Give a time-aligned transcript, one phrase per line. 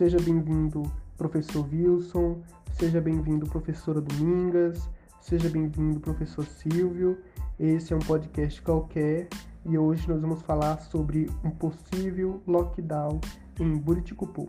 [0.00, 2.40] Seja bem-vindo, professor Wilson,
[2.72, 4.88] seja bem-vindo, professora Domingas,
[5.20, 7.18] seja bem-vindo, professor Silvio.
[7.58, 9.28] Esse é um podcast qualquer
[9.62, 13.20] e hoje nós vamos falar sobre um possível lockdown
[13.60, 14.48] em Buriticupu.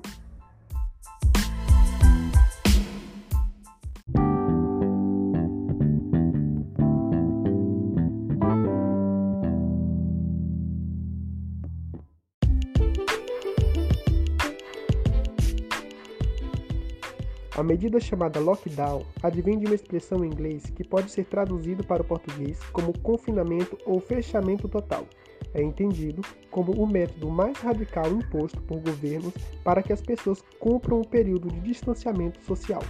[17.72, 22.06] Medida chamada lockdown advém de uma expressão em inglês que pode ser traduzido para o
[22.06, 25.06] português como confinamento ou fechamento total.
[25.54, 31.00] É entendido como o método mais radical imposto por governos para que as pessoas cumpram
[31.00, 32.84] um período de distanciamento social.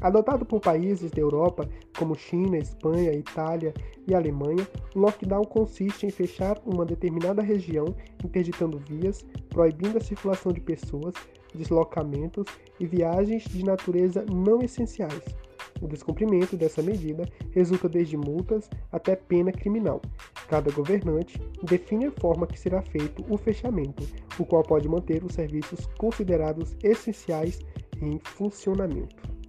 [0.00, 3.74] Adotado por países da Europa como China, Espanha, Itália
[4.06, 7.92] e Alemanha, o lockdown consiste em fechar uma determinada região,
[8.24, 11.14] interditando vias, proibindo a circulação de pessoas,
[11.54, 12.46] deslocamentos
[12.78, 15.22] e viagens de natureza não essenciais.
[15.80, 20.00] O descumprimento dessa medida resulta desde multas até pena criminal.
[20.48, 24.06] Cada governante define a forma que será feito o fechamento,
[24.38, 27.58] o qual pode manter os serviços considerados essenciais
[28.00, 29.41] em funcionamento.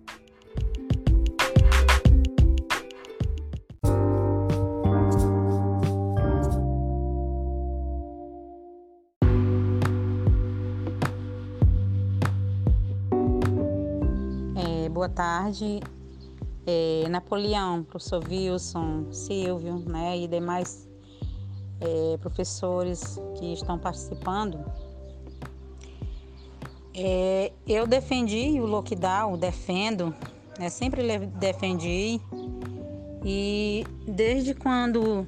[15.03, 15.81] Boa tarde.
[16.65, 20.87] É, Napoleão, professor Wilson, Silvio né, e demais
[21.81, 24.63] é, professores que estão participando.
[26.95, 30.15] É, eu defendi o lockdown, defendo,
[30.57, 32.21] né, sempre defendi
[33.25, 35.27] e desde quando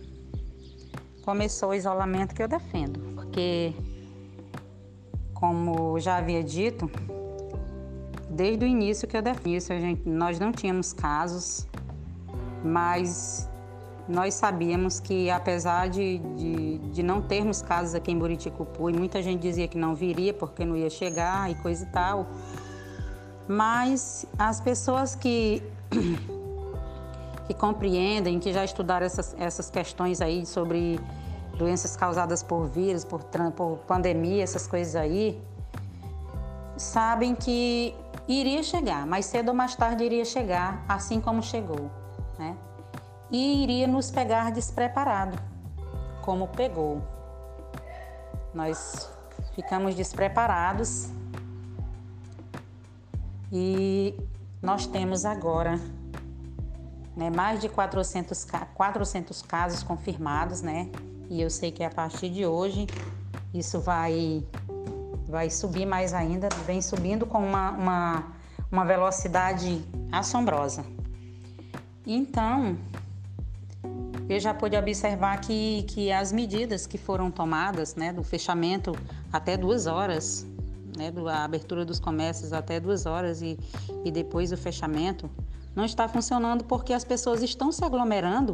[1.25, 3.73] começou o isolamento que eu defendo, porque
[5.33, 6.89] como já havia dito,
[8.35, 11.65] desde o início que eu defini isso, gente, nós não tínhamos casos,
[12.63, 13.49] mas
[14.07, 19.21] nós sabíamos que apesar de, de, de, não termos casos aqui em Buriticupu, e muita
[19.23, 22.27] gente dizia que não viria porque não ia chegar e coisa e tal,
[23.47, 25.63] mas as pessoas que,
[27.47, 30.99] que compreendem, que já estudaram essas, essas questões aí sobre
[31.57, 33.23] doenças causadas por vírus, por,
[33.55, 35.41] por pandemia, essas coisas aí,
[36.77, 37.95] sabem que
[38.27, 41.89] iria chegar, mais cedo ou mais tarde iria chegar, assim como chegou,
[42.37, 42.55] né?
[43.31, 45.37] E iria nos pegar despreparado,
[46.21, 47.01] como pegou.
[48.53, 49.09] Nós
[49.53, 51.09] ficamos despreparados
[53.51, 54.15] e
[54.61, 55.79] nós temos agora
[57.15, 60.89] né, mais de 400, 400 casos confirmados, né?
[61.29, 62.87] E eu sei que a partir de hoje
[63.53, 64.43] isso vai
[65.27, 68.23] vai subir mais ainda, vem subindo com uma, uma,
[68.71, 70.85] uma velocidade assombrosa.
[72.05, 72.77] Então,
[74.29, 78.95] eu já pude observar que, que as medidas que foram tomadas, né, do fechamento
[79.31, 80.45] até duas horas,
[80.97, 83.59] né, da abertura dos comércios até duas horas e,
[84.03, 85.29] e depois o fechamento,
[85.75, 88.53] não está funcionando porque as pessoas estão se aglomerando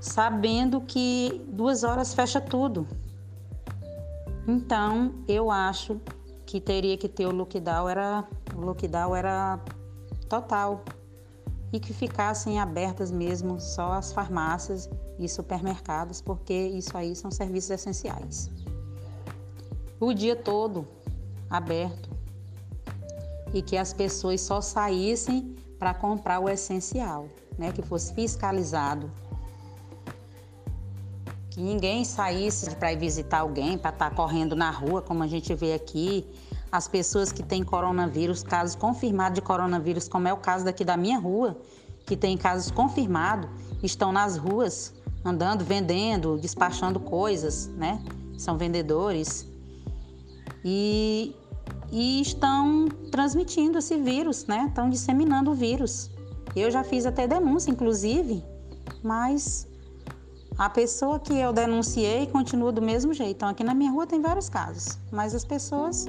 [0.00, 2.86] sabendo que duas horas fecha tudo.
[4.48, 6.00] Então, eu acho
[6.46, 8.26] que teria que ter o lockdown era
[8.56, 9.60] o lockdown era
[10.26, 10.82] total.
[11.70, 14.88] E que ficassem abertas mesmo só as farmácias
[15.18, 18.48] e supermercados, porque isso aí são serviços essenciais.
[20.00, 20.88] O dia todo
[21.50, 22.08] aberto.
[23.52, 29.10] E que as pessoas só saíssem para comprar o essencial, né, que fosse fiscalizado
[31.58, 35.26] que ninguém saísse para ir visitar alguém, para estar tá correndo na rua, como a
[35.26, 36.24] gente vê aqui.
[36.70, 40.96] As pessoas que têm coronavírus, casos confirmados de coronavírus, como é o caso daqui da
[40.96, 41.58] minha rua,
[42.06, 43.50] que tem casos confirmados,
[43.82, 44.94] estão nas ruas,
[45.24, 48.00] andando, vendendo, despachando coisas, né?
[48.38, 49.44] São vendedores.
[50.64, 51.34] E,
[51.90, 54.66] e estão transmitindo esse vírus, né?
[54.68, 56.08] Estão disseminando o vírus.
[56.54, 58.44] Eu já fiz até denúncia, inclusive,
[59.02, 59.67] mas
[60.58, 63.36] a pessoa que eu denunciei continua do mesmo jeito.
[63.36, 66.06] Então, aqui na minha rua tem vários casos, mas as pessoas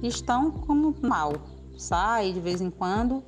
[0.00, 1.32] estão como mal,
[1.76, 3.22] sai de vez em quando.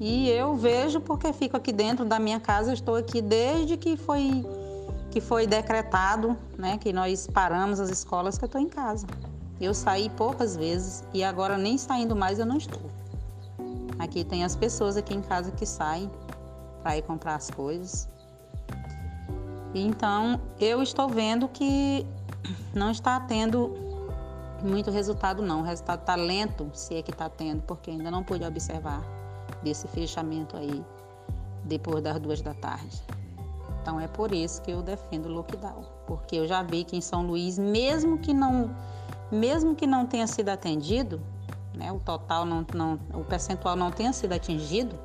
[0.00, 4.42] E eu vejo porque fico aqui dentro da minha casa, estou aqui desde que foi
[5.10, 9.08] que foi decretado, né, que nós paramos as escolas que eu estou em casa.
[9.60, 12.80] Eu saí poucas vezes e agora nem saindo mais eu não estou.
[13.98, 16.08] Aqui tem as pessoas aqui em casa que saem
[16.80, 18.08] para ir comprar as coisas.
[19.74, 22.04] Então, eu estou vendo que
[22.74, 23.90] não está tendo
[24.62, 25.60] muito resultado não.
[25.60, 29.02] O resultado está lento, se é que está tendo, porque ainda não pude observar
[29.62, 30.84] desse fechamento aí
[31.64, 33.00] depois das duas da tarde.
[33.80, 37.00] Então é por isso que eu defendo o lockdown, porque eu já vi que em
[37.00, 38.70] São Luís, mesmo que não,
[39.30, 41.20] mesmo que não tenha sido atendido,
[41.74, 44.98] né, o total não, não, o percentual não tenha sido atingido,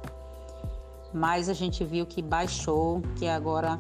[1.13, 3.79] mas a gente viu que baixou, que agora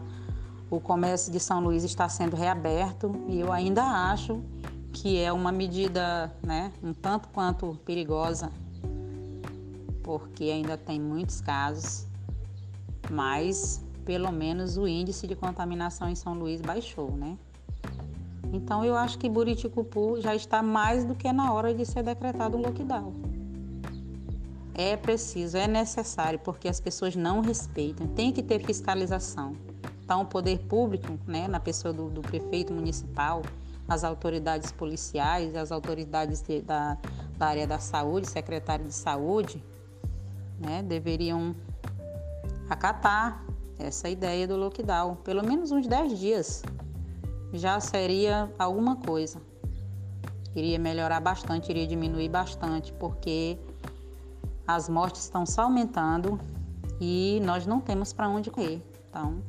[0.75, 4.41] o comércio de São Luís está sendo reaberto e eu ainda acho
[4.91, 8.51] que é uma medida, né, um tanto quanto perigosa,
[10.03, 12.05] porque ainda tem muitos casos,
[13.09, 17.37] mas pelo menos o índice de contaminação em São Luís baixou, né?
[18.53, 22.57] Então eu acho que Buriticupu já está mais do que na hora de ser decretado
[22.57, 23.13] um lockdown.
[24.73, 29.55] É preciso, é necessário, porque as pessoas não respeitam, tem que ter fiscalização.
[30.05, 33.41] Então o poder público, né, na pessoa do, do prefeito municipal,
[33.87, 36.95] as autoridades policiais, as autoridades de, da,
[37.39, 39.63] da área da saúde, secretário de saúde,
[40.59, 41.55] né, deveriam
[42.69, 43.43] acatar
[43.79, 46.63] essa ideia do lockdown, pelo menos uns 10 dias.
[47.51, 49.41] Já seria alguma coisa.
[50.55, 53.57] Iria melhorar bastante, iria diminuir bastante, porque
[54.67, 56.39] as mortes estão só aumentando
[57.01, 58.81] e nós não temos para onde correr.
[59.09, 59.41] Então,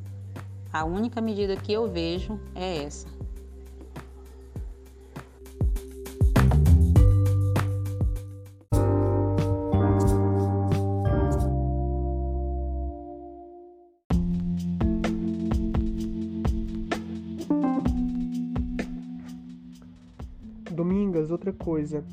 [0.71, 3.07] a única medida que eu vejo é essa.
[20.71, 22.03] Domingas, outra coisa.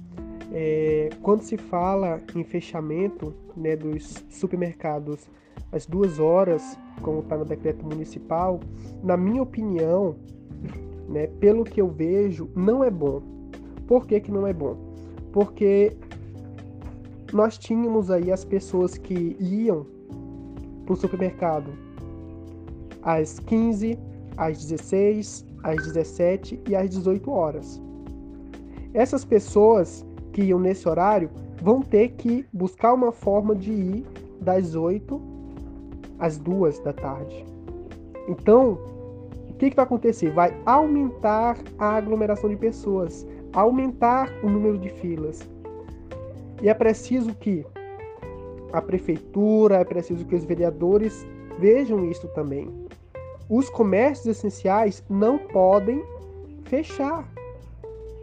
[0.53, 5.29] É, quando se fala em fechamento né, dos supermercados
[5.75, 8.61] às duas horas, como está no decreto municipal,
[9.03, 10.15] na minha opinião,
[11.09, 13.21] né, pelo que eu vejo, não é bom.
[13.89, 14.77] Por que, que não é bom?
[15.33, 15.97] Porque
[17.33, 19.85] nós tínhamos aí as pessoas que iam
[20.87, 21.73] para o supermercado
[23.03, 23.99] às 15,
[24.37, 27.83] às 16, às 17 e às 18 horas.
[28.95, 31.29] Essas pessoas que iam nesse horário
[31.61, 34.07] vão ter que buscar uma forma de ir
[34.41, 35.34] das 8
[36.19, 37.45] às 2 da tarde.
[38.29, 38.79] Então,
[39.49, 40.31] o que, que vai acontecer?
[40.31, 45.41] Vai aumentar a aglomeração de pessoas, aumentar o número de filas.
[46.63, 47.65] E é preciso que
[48.73, 51.27] a prefeitura, é preciso que os vereadores
[51.59, 52.69] vejam isso também.
[53.49, 56.03] Os comércios essenciais não podem
[56.65, 57.29] fechar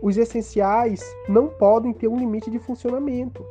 [0.01, 3.45] os essenciais não podem ter um limite de funcionamento.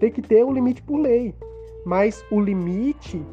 [0.00, 1.34] Tem que ter um limite por lei,
[1.84, 3.24] mas o limite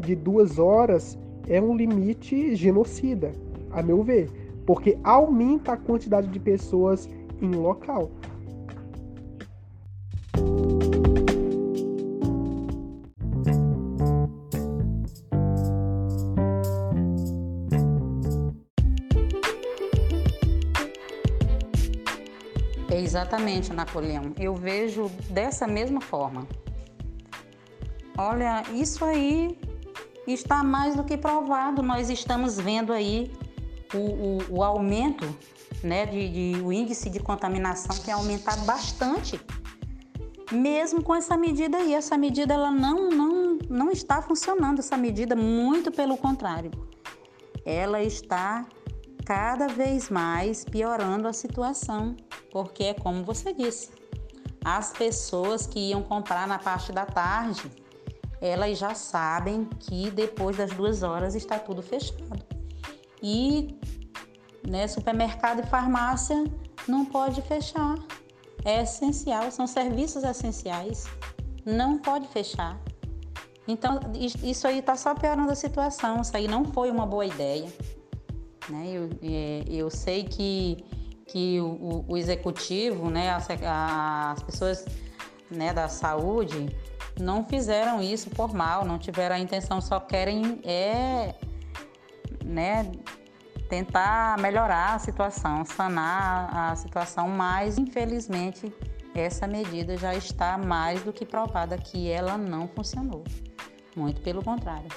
[0.00, 1.18] de duas horas
[1.48, 3.32] é um limite genocida,
[3.70, 4.30] a meu ver,
[4.66, 7.08] porque aumenta a quantidade de pessoas
[7.40, 8.10] em local.
[22.90, 24.32] Exatamente, Napoleão.
[24.38, 26.46] Eu vejo dessa mesma forma.
[28.18, 29.58] Olha, isso aí
[30.26, 31.82] está mais do que provado.
[31.82, 33.30] Nós estamos vendo aí
[33.94, 35.26] o, o, o aumento,
[35.82, 39.38] né, de, de, o índice de contaminação tem aumentado bastante.
[40.50, 45.36] Mesmo com essa medida aí, essa medida ela não, não, não está funcionando, essa medida,
[45.36, 46.70] muito pelo contrário.
[47.64, 48.64] Ela está
[49.24, 52.16] cada vez mais piorando a situação,
[52.52, 53.90] porque é como você disse,
[54.64, 57.68] as pessoas que iam comprar na parte da tarde,
[58.40, 62.44] elas já sabem que depois das duas horas está tudo fechado.
[63.22, 63.78] E
[64.66, 66.44] né, supermercado e farmácia
[66.86, 67.94] não pode fechar.
[68.64, 71.06] É essencial, são serviços essenciais.
[71.64, 72.78] Não pode fechar.
[73.68, 76.20] Então, isso aí está só piorando a situação.
[76.20, 77.72] Isso aí não foi uma boa ideia.
[78.68, 78.90] Né?
[78.92, 80.84] Eu, é, eu sei que,
[81.26, 84.84] que o, o executivo, né, as, as pessoas
[85.50, 86.68] né, da saúde
[87.20, 91.34] não fizeram isso por mal, não tiveram a intenção, só querem é,
[92.44, 92.90] né,
[93.68, 98.72] tentar melhorar a situação, sanar a situação, mas infelizmente
[99.14, 103.24] essa medida já está mais do que provada que ela não funcionou.
[103.96, 104.88] Muito pelo contrário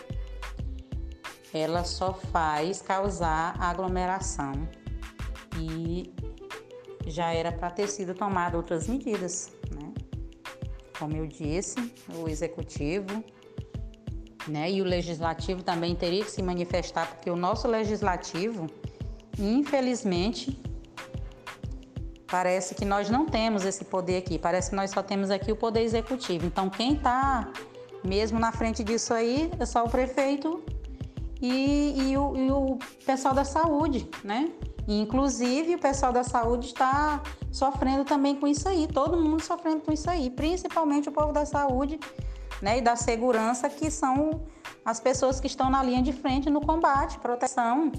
[1.54, 4.54] ela só faz causar aglomeração
[5.58, 6.14] e
[7.08, 9.52] já era para ter sido tomada outras medidas?
[11.00, 11.76] Como eu disse,
[12.14, 13.24] o executivo,
[14.48, 18.68] né, e o legislativo também teria que se manifestar, porque o nosso legislativo,
[19.38, 20.60] infelizmente,
[22.30, 25.56] Parece que nós não temos esse poder aqui, parece que nós só temos aqui o
[25.56, 26.46] poder executivo.
[26.46, 27.52] Então, quem está
[28.04, 30.64] mesmo na frente disso aí é só o prefeito
[31.42, 34.52] e, e, o, e o pessoal da saúde, né?
[34.92, 39.92] Inclusive, o pessoal da saúde está sofrendo também com isso aí, todo mundo sofrendo com
[39.92, 42.00] isso aí, principalmente o povo da saúde
[42.60, 44.42] né, e da segurança, que são
[44.84, 47.92] as pessoas que estão na linha de frente no combate, proteção.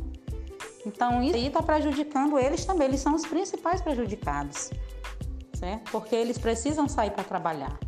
[0.85, 4.71] Então, isso aí está prejudicando eles também, eles são os principais prejudicados,
[5.55, 5.93] certo?
[5.93, 7.79] Porque eles precisam sair para trabalhar.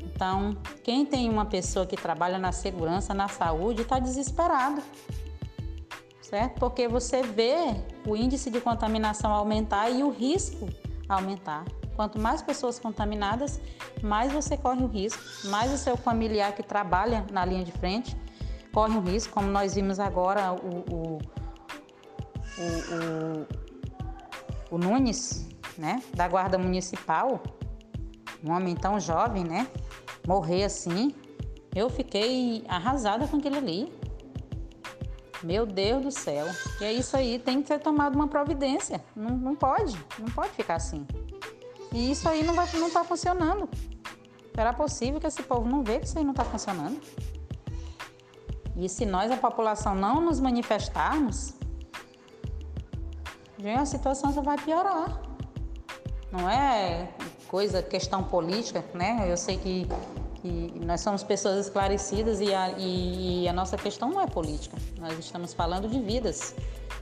[0.00, 4.82] Então, quem tem uma pessoa que trabalha na segurança, na saúde, está desesperado,
[6.28, 6.58] certo?
[6.58, 7.56] Porque você vê
[8.06, 10.68] o índice de contaminação aumentar e o risco
[11.08, 11.64] aumentar.
[11.94, 13.60] Quanto mais pessoas contaminadas,
[14.02, 18.16] mais você corre o risco, mais o seu familiar que trabalha na linha de frente
[18.76, 21.18] corre o risco, como nós vimos agora o, o,
[22.58, 23.46] o,
[24.74, 27.42] o, Nunes, né, da Guarda Municipal,
[28.44, 29.66] um homem tão jovem, né,
[30.28, 31.14] morrer assim.
[31.74, 33.90] Eu fiquei arrasada com aquilo ali.
[35.46, 36.44] Meu Deus do céu.
[36.80, 39.00] E é isso aí, tem que ser tomado uma providência.
[39.14, 41.06] Não, não pode, não pode ficar assim.
[41.92, 43.68] E isso aí não vai, não está funcionando.
[44.52, 47.00] Será possível que esse povo não vê que isso aí não está funcionando?
[48.76, 51.54] E se nós, a população, não nos manifestarmos,
[53.80, 55.22] a situação só vai piorar.
[56.32, 57.08] Não é
[57.46, 59.30] coisa, questão política, né?
[59.30, 59.86] Eu sei que,
[60.46, 64.76] que nós somos pessoas esclarecidas e a, e, e a nossa questão não é política.
[64.98, 66.54] Nós estamos falando de vidas,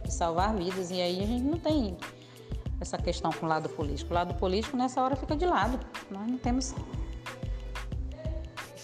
[0.05, 1.97] de salvar vidas, e aí a gente não tem
[2.81, 4.11] essa questão com o lado político.
[4.11, 5.79] O lado político nessa hora fica de lado.
[6.11, 6.75] Nós não temos.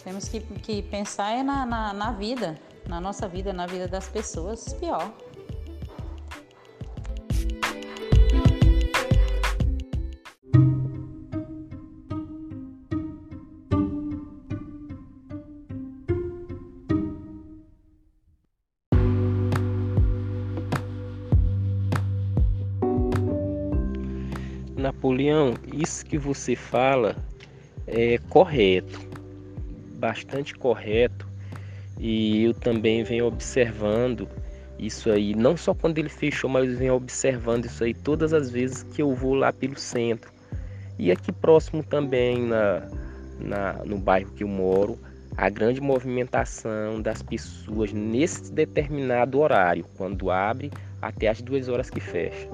[0.04, 4.08] Temos que, que pensar é na, na, na vida, na nossa vida, na vida das
[4.08, 5.12] pessoas, pior.
[25.10, 27.16] Napoleão, isso que você fala
[27.84, 29.00] é correto,
[29.98, 31.26] bastante correto,
[31.98, 34.28] e eu também venho observando
[34.78, 38.50] isso aí, não só quando ele fechou, mas eu venho observando isso aí todas as
[38.50, 40.30] vezes que eu vou lá pelo centro.
[40.96, 42.88] E aqui próximo também, na,
[43.40, 44.96] na, no bairro que eu moro,
[45.36, 50.70] a grande movimentação das pessoas nesse determinado horário, quando abre
[51.02, 52.48] até as duas horas que fecha.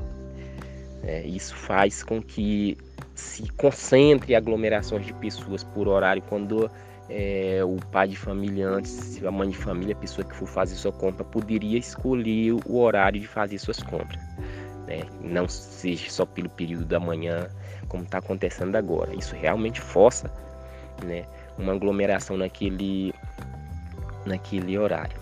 [1.07, 2.77] É, isso faz com que
[3.15, 6.69] se concentre aglomerações de pessoas por horário quando
[7.09, 10.75] é, o pai de família antes, a mãe de família, a pessoa que for fazer
[10.75, 14.21] sua compra, poderia escolher o horário de fazer suas compras.
[14.89, 15.03] Né?
[15.21, 17.49] Não seja só pelo período da manhã,
[17.89, 19.15] como está acontecendo agora.
[19.15, 20.29] Isso realmente força
[21.05, 21.25] né,
[21.57, 23.15] uma aglomeração naquele,
[24.25, 25.21] naquele horário.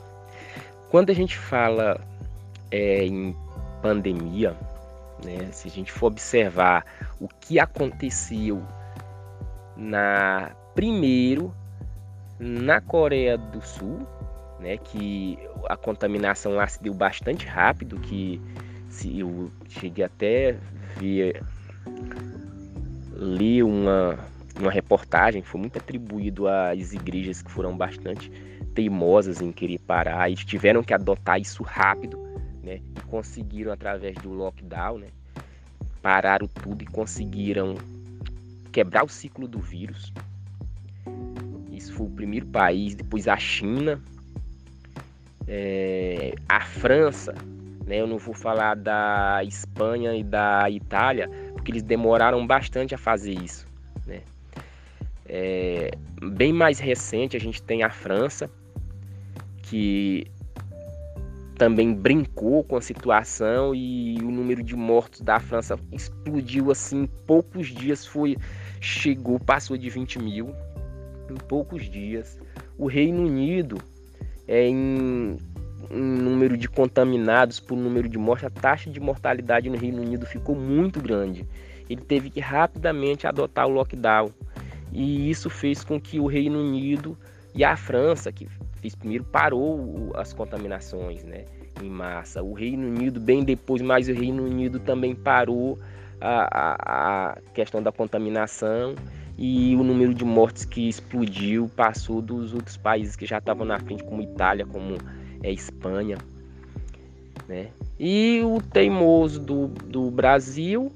[0.91, 2.01] Quando a gente fala
[2.71, 3.37] é, em
[3.83, 4.57] pandemia,
[5.25, 5.51] né?
[5.53, 6.85] Se a gente for observar
[7.21, 8.63] o que aconteceu
[9.77, 11.55] na primeiro
[12.39, 14.07] na Coreia do Sul,
[14.59, 15.39] né, que
[15.69, 18.41] a contaminação lá se deu bastante rápido, que
[18.89, 20.57] se eu cheguei até
[20.97, 21.43] ver
[23.17, 24.19] li uma
[24.57, 28.31] uma reportagem que foi muito atribuído às igrejas que foram bastante
[28.73, 32.34] teimosas em querer parar e tiveram que adotar isso rápido
[32.65, 32.81] né?
[33.09, 35.09] Conseguiram através do lockdown, né?
[36.03, 37.77] Pararam tudo e conseguiram
[38.73, 40.13] quebrar o ciclo do vírus.
[41.71, 44.01] Isso foi o primeiro país, depois a China,
[45.47, 47.35] é, a França,
[47.87, 48.01] né?
[48.01, 53.33] Eu não vou falar da Espanha e da Itália, porque eles demoraram bastante a fazer
[53.33, 53.67] isso,
[54.07, 54.23] né?
[55.27, 55.91] É,
[56.33, 58.51] bem mais recente a gente tem a França,
[59.63, 60.27] que
[61.57, 67.07] também brincou com a situação e o número de mortos da França explodiu assim em
[67.07, 68.37] poucos dias foi
[68.81, 70.55] chegou passou de 20 mil
[71.31, 72.39] em poucos dias.
[72.77, 73.79] O Reino Unido
[74.47, 75.39] é em,
[75.91, 80.27] em número de contaminados por número de mortes a taxa de mortalidade no Reino Unido
[80.27, 81.47] ficou muito grande.
[81.89, 84.31] Ele teve que rapidamente adotar o lockdown.
[84.93, 87.17] E isso fez com que o Reino Unido
[87.55, 88.47] e a França que
[88.85, 91.47] fez primeiro parou as contaminações né,
[91.83, 92.43] em massa.
[92.43, 95.79] O Reino Unido, bem depois, mas o Reino Unido também parou
[96.21, 98.95] a, a, a questão da contaminação
[99.39, 103.79] e o número de mortes que explodiu passou dos outros países que já estavam na
[103.81, 104.99] frente, como Itália, como
[105.43, 106.19] é, Espanha.
[107.49, 107.69] Né?
[107.99, 110.93] E o teimoso do, do Brasil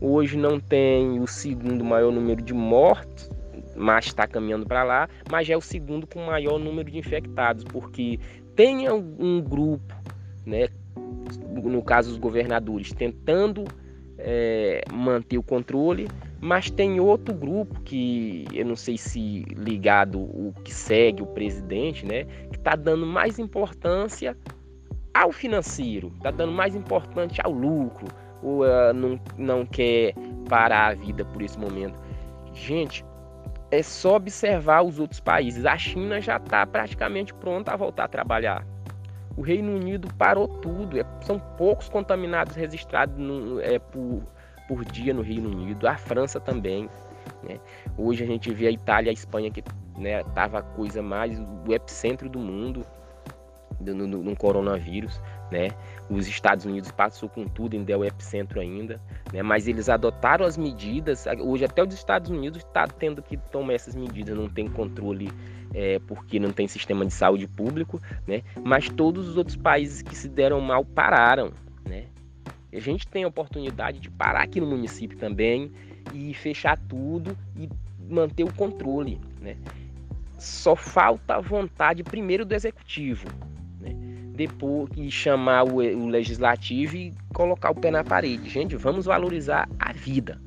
[0.00, 3.30] Hoje não tem o segundo maior número de mortes,
[3.76, 8.18] mas está caminhando para lá, mas é o segundo com maior número de infectados, porque
[8.54, 9.94] tem um grupo,
[10.46, 10.68] né,
[11.62, 13.64] no caso os governadores, tentando
[14.18, 16.08] é, manter o controle,
[16.40, 22.06] mas tem outro grupo que eu não sei se ligado o que segue o presidente,
[22.06, 24.36] né, que está dando mais importância
[25.12, 28.06] ao financeiro, está dando mais importância ao lucro,
[28.42, 30.12] ou uh, não, não quer
[30.48, 31.98] parar a vida por esse momento.
[32.52, 33.04] Gente,
[33.70, 35.64] é só observar os outros países.
[35.64, 38.66] A China já está praticamente pronta a voltar a trabalhar.
[39.36, 40.98] O Reino Unido parou tudo.
[40.98, 44.22] É, são poucos contaminados registrados no, é, por,
[44.68, 45.88] por dia no Reino Unido.
[45.88, 46.88] A França também.
[47.42, 47.58] Né?
[47.96, 49.62] Hoje a gente vê a Itália e a Espanha que
[49.98, 52.84] né, a coisa mais o epicentro do mundo
[53.80, 55.70] no, no, no coronavírus né?
[56.08, 59.00] Os Estados Unidos passou com tudo, ainda é o epicentro ainda,
[59.32, 59.42] né?
[59.42, 61.24] Mas eles adotaram as medidas.
[61.40, 65.30] Hoje até os Estados Unidos está tendo que tomar essas medidas, não tem controle
[65.72, 68.42] é, porque não tem sistema de saúde público, né?
[68.62, 71.52] Mas todos os outros países que se deram mal pararam,
[71.84, 72.06] né?
[72.72, 75.72] A gente tem a oportunidade de parar aqui no município também
[76.12, 77.68] e fechar tudo e
[78.08, 79.56] manter o controle, né?
[80.38, 83.26] Só falta a vontade primeiro do executivo,
[84.34, 88.48] depois e chamar o, o legislativo e colocar o pé na parede.
[88.50, 90.40] Gente, vamos valorizar a vida.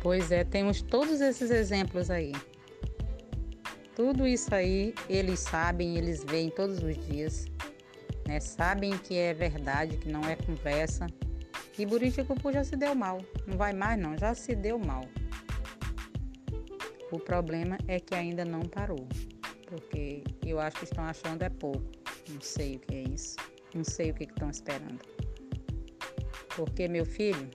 [0.00, 2.32] Pois é, temos todos esses exemplos aí.
[3.94, 7.46] Tudo isso aí eles sabem, eles veem todos os dias
[8.28, 8.38] né?
[8.40, 11.06] Sabem que é verdade, que não é conversa.
[11.78, 13.18] E Buriticupu já se deu mal.
[13.46, 15.04] Não vai mais não, já se deu mal.
[17.10, 19.08] O problema é que ainda não parou.
[19.66, 21.82] Porque eu acho que estão achando é pouco.
[22.28, 23.36] Não sei o que é isso.
[23.74, 25.00] Não sei o que estão esperando.
[26.54, 27.48] Porque, meu filho,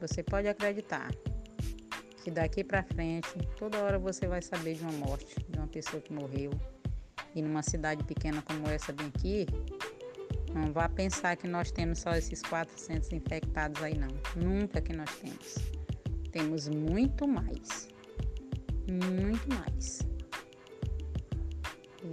[0.00, 1.10] você pode acreditar
[2.22, 6.00] que daqui para frente, toda hora você vai saber de uma morte, de uma pessoa
[6.00, 6.50] que morreu.
[7.34, 9.46] E numa cidade pequena como essa bem aqui,
[10.54, 14.08] não vá pensar que nós temos só esses 400 infectados aí, não.
[14.36, 15.56] Nunca que nós temos.
[16.30, 17.88] Temos muito mais.
[18.88, 20.00] Muito mais.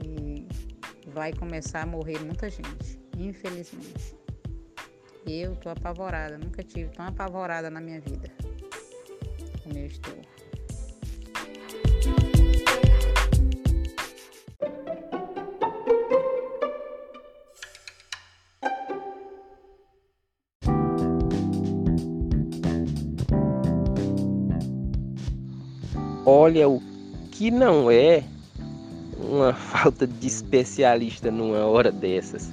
[0.04, 0.47] E
[1.08, 4.15] vai começar a morrer muita gente, infelizmente.
[5.25, 8.32] Eu tô apavorada, nunca tive tão apavorada na minha vida
[9.63, 10.21] como eu estou.
[26.51, 26.81] Olha o
[27.31, 28.23] que não é
[29.17, 32.51] uma falta de especialista numa hora dessas.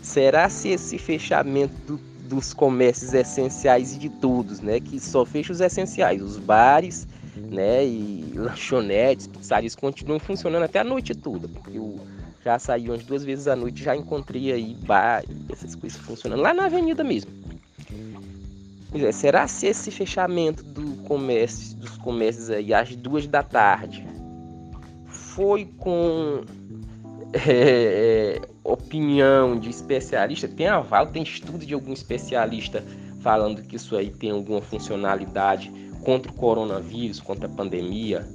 [0.00, 5.52] Será se esse fechamento do, dos comércios essenciais e de todos, né, que só fecha
[5.52, 11.76] os essenciais, os bares, né, e lanchonetes, pizzarias continuam funcionando até a noite toda, porque
[11.76, 11.98] eu
[12.42, 16.54] já saí umas duas vezes à noite, já encontrei aí bar, essas coisas funcionando lá
[16.54, 17.30] na avenida mesmo.
[18.92, 24.04] É, será se esse fechamento do comércio, dos comércios aí às duas da tarde
[25.06, 26.42] foi com
[27.32, 30.48] é, é, opinião de especialista?
[30.48, 32.82] Tem aval, tem estudo de algum especialista
[33.20, 35.70] falando que isso aí tem alguma funcionalidade
[36.02, 38.26] contra o coronavírus, contra a pandemia?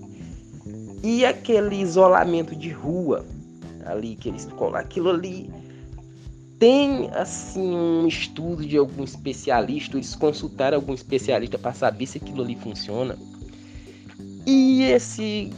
[1.04, 3.26] E aquele isolamento de rua
[3.86, 5.50] ali que eles aquilo ali
[6.60, 12.42] tem assim um estudo de algum especialista, eles consultaram algum especialista para saber se aquilo
[12.42, 13.18] ali funciona.
[14.46, 15.52] E esse,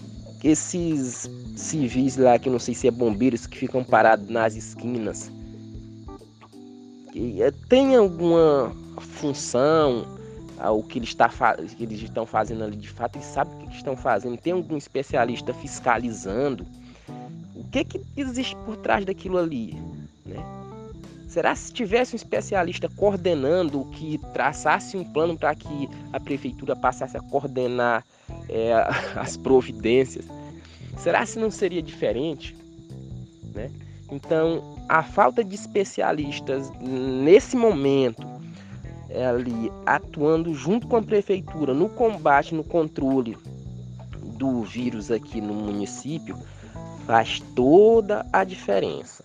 [0.43, 5.31] esses civis lá, que não sei se é bombeiros, que ficam parados nas esquinas,
[7.15, 10.05] eh, tem alguma função
[10.59, 13.17] ao que eles, tá, que eles estão fazendo ali de fato?
[13.17, 14.37] Eles sabem o que estão fazendo?
[14.37, 16.65] Tem algum especialista fiscalizando?
[17.55, 19.75] O que, que existe por trás daquilo ali?
[20.25, 20.37] Né?
[21.27, 27.17] Será se tivesse um especialista coordenando, que traçasse um plano para que a prefeitura passasse
[27.17, 28.03] a coordenar
[28.49, 28.73] é,
[29.15, 30.25] as providências?
[30.97, 32.55] Será se não seria diferente?
[33.53, 33.69] Né?
[34.09, 38.25] Então, a falta de especialistas nesse momento,
[39.29, 43.37] ali atuando junto com a prefeitura no combate, no controle
[44.37, 46.37] do vírus aqui no município,
[47.05, 49.23] faz toda a diferença.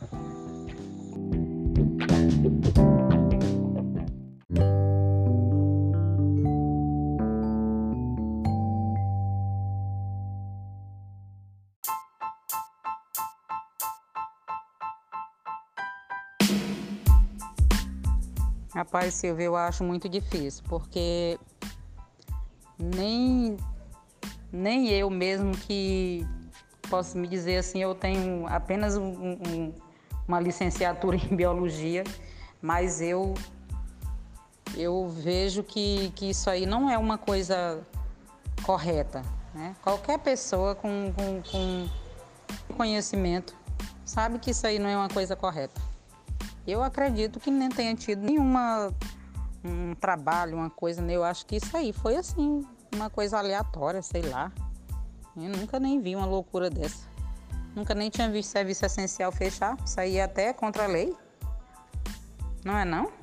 [18.75, 21.39] Rapaz, Silvio, eu acho muito difícil, porque
[22.79, 23.57] nem,
[24.51, 26.27] nem eu mesmo que
[26.91, 29.75] posso me dizer assim, eu tenho apenas um, um,
[30.27, 32.03] uma licenciatura em biologia
[32.63, 33.35] mas eu
[34.75, 37.87] eu vejo que, que isso aí não é uma coisa
[38.63, 39.23] correta.
[39.53, 39.77] Né?
[39.83, 43.55] Qualquer pessoa com, com, com conhecimento
[44.05, 45.81] sabe que isso aí não é uma coisa correta.
[46.67, 48.91] Eu acredito que nem tenha tido nenhuma
[49.65, 51.15] um trabalho, uma coisa, né?
[51.15, 54.51] eu acho que isso aí foi assim, uma coisa aleatória, sei lá.
[55.37, 57.07] Eu nunca nem vi uma loucura dessa.
[57.75, 59.77] Nunca nem tinha visto serviço essencial fechar.
[59.85, 61.17] Isso aí é até contra a lei.
[62.65, 63.23] Não é não?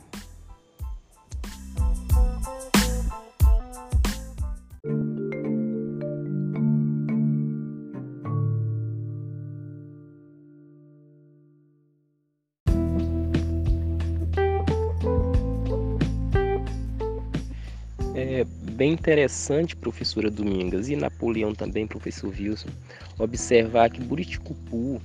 [18.79, 22.69] bem interessante, professora Domingas, e Napoleão também, professor Wilson,
[23.17, 25.01] observar que Buriticupu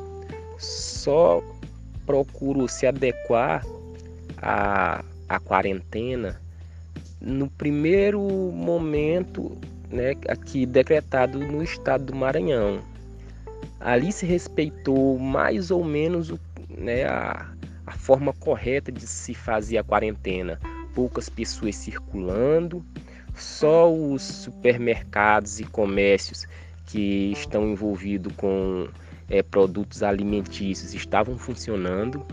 [0.61, 1.43] só
[2.07, 3.67] procurou se adequar
[4.45, 6.39] à, à quarentena
[7.19, 9.57] no primeiro momento
[9.91, 12.81] né, aqui decretado no estado do Maranhão.
[13.81, 16.35] Ali se respeitou mais ou menos
[16.69, 17.47] né, a,
[17.87, 20.61] a forma correta de se fazer a quarentena.
[20.95, 22.85] Poucas pessoas circulando,
[23.35, 26.47] só os supermercados e comércios
[26.87, 28.87] que estão envolvidos com
[29.29, 32.25] é, produtos alimentícios estavam funcionando,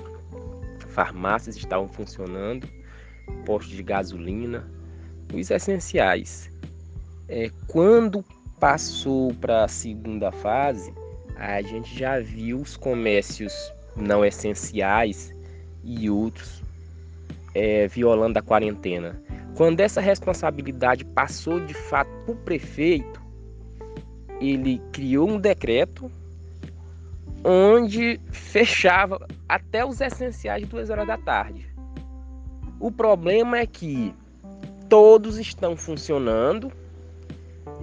[0.92, 2.68] farmácias estavam funcionando,
[3.46, 4.70] postos de gasolina,
[5.34, 6.50] os essenciais.
[7.28, 8.24] É, quando
[8.60, 10.94] passou para a segunda fase,
[11.36, 13.54] a gente já viu os comércios
[13.96, 15.34] não essenciais
[15.84, 16.62] e outros
[17.56, 19.22] é, violando a quarentena.
[19.56, 23.22] Quando essa responsabilidade passou de fato para o prefeito,
[24.40, 26.12] ele criou um decreto
[27.44, 31.70] onde fechava até os essenciais de duas horas da tarde.
[32.80, 34.14] O problema é que
[34.90, 36.72] todos estão funcionando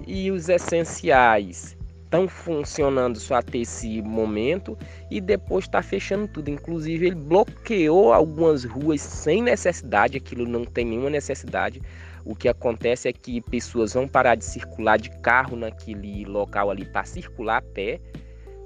[0.05, 4.77] e os essenciais estão funcionando só até esse momento
[5.11, 6.49] e depois está fechando tudo.
[6.49, 11.81] Inclusive, ele bloqueou algumas ruas sem necessidade, aquilo não tem nenhuma necessidade.
[12.25, 16.83] O que acontece é que pessoas vão parar de circular de carro naquele local ali
[16.83, 18.01] para circular a pé,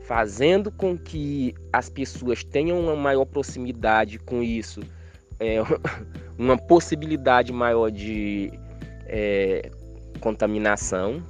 [0.03, 4.81] fazendo com que as pessoas tenham uma maior proximidade com isso,
[5.39, 5.57] é,
[6.37, 8.51] uma possibilidade maior de
[9.05, 9.69] é,
[10.19, 11.23] contaminação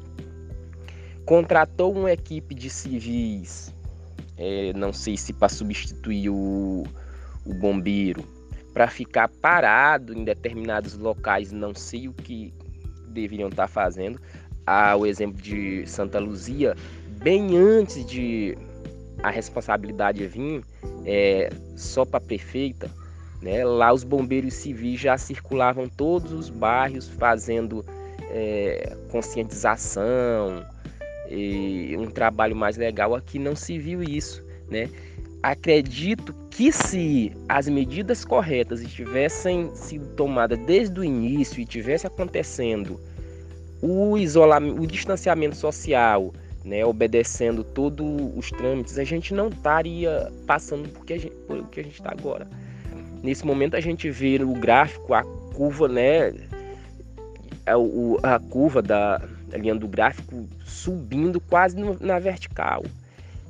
[1.25, 3.73] contratou uma equipe de civis,
[4.37, 6.83] é, não sei se para substituir o,
[7.45, 8.23] o bombeiro,
[8.73, 12.53] para ficar parado em determinados locais, não sei o que
[13.09, 14.19] deveriam estar tá fazendo.
[14.65, 16.75] Ah, o exemplo de Santa Luzia,
[17.23, 18.55] bem antes de
[19.23, 20.61] a responsabilidade vir
[21.05, 22.91] é, só para a prefeita,
[23.41, 23.63] né?
[23.63, 27.85] lá os bombeiros civis já circulavam todos os bairros fazendo
[28.29, 30.65] é, conscientização,
[31.29, 34.89] e um trabalho mais legal aqui não se viu isso, né?
[35.41, 42.99] Acredito que se as medidas corretas estivessem sido tomadas desde o início e tivesse acontecendo
[43.81, 46.33] o isolamento, o distanciamento social,
[46.63, 51.65] né, obedecendo todos os trâmites, a gente não estaria passando por, que gente, por o
[51.65, 52.47] que a gente está agora.
[53.21, 55.23] Nesse momento a gente vê no gráfico a
[55.53, 56.33] curva, né,
[57.65, 59.21] a, a curva da,
[59.53, 62.83] a linha do gráfico subindo quase no, na vertical.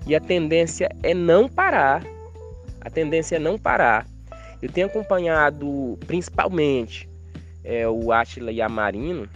[0.06, 2.04] E a tendência é não parar.
[2.82, 4.06] A tendência é não parar.
[4.62, 7.10] Eu tenho acompanhado principalmente
[7.64, 9.28] é, o Atila Yamarino,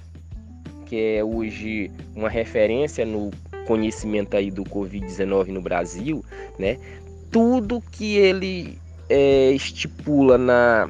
[0.86, 3.32] que é hoje uma referência no
[3.67, 6.23] conhecimento aí do Covid-19 no Brasil,
[6.58, 6.77] né?
[7.30, 10.89] Tudo que ele é, estipula na,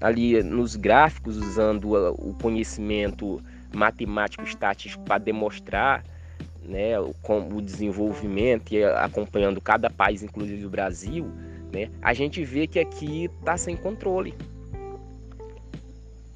[0.00, 3.40] ali nos gráficos, usando o conhecimento
[3.74, 6.02] matemático estatístico para demonstrar
[6.62, 7.14] né, o,
[7.54, 11.30] o desenvolvimento e acompanhando cada país, inclusive o Brasil,
[11.72, 14.34] né, a gente vê que aqui está sem controle.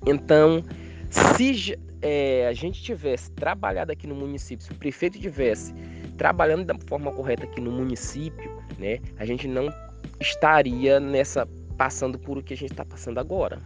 [0.06, 0.62] Então,
[1.10, 5.72] se é, a gente tivesse trabalhado aqui no município, se o prefeito tivesse
[6.18, 9.68] trabalhando da forma correta aqui no município, né, a gente não
[10.20, 13.58] estaria nessa passando por o que a gente está passando agora.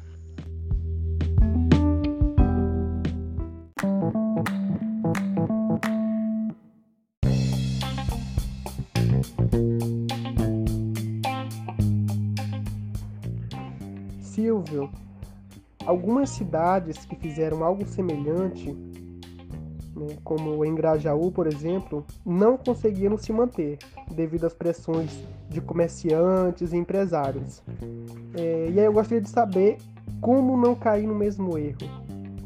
[15.86, 18.72] Algumas cidades que fizeram algo semelhante,
[19.96, 23.78] né, como em Grajaú, por exemplo, não conseguiram se manter
[24.10, 25.10] devido às pressões
[25.48, 27.62] de comerciantes e empresários.
[28.34, 29.78] É, e aí eu gostaria de saber
[30.20, 31.78] como não cair no mesmo erro.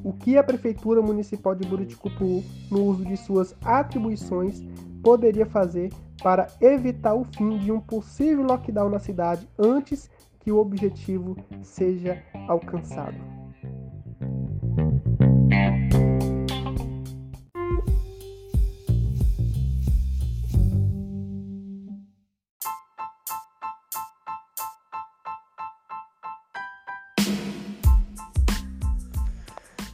[0.02, 4.62] O que a Prefeitura Municipal de Buriticupu, no uso de suas atribuições,
[5.02, 5.90] poderia fazer
[6.22, 12.22] para evitar o fim de um possível lockdown na cidade antes que o objetivo seja
[12.48, 13.18] alcançado.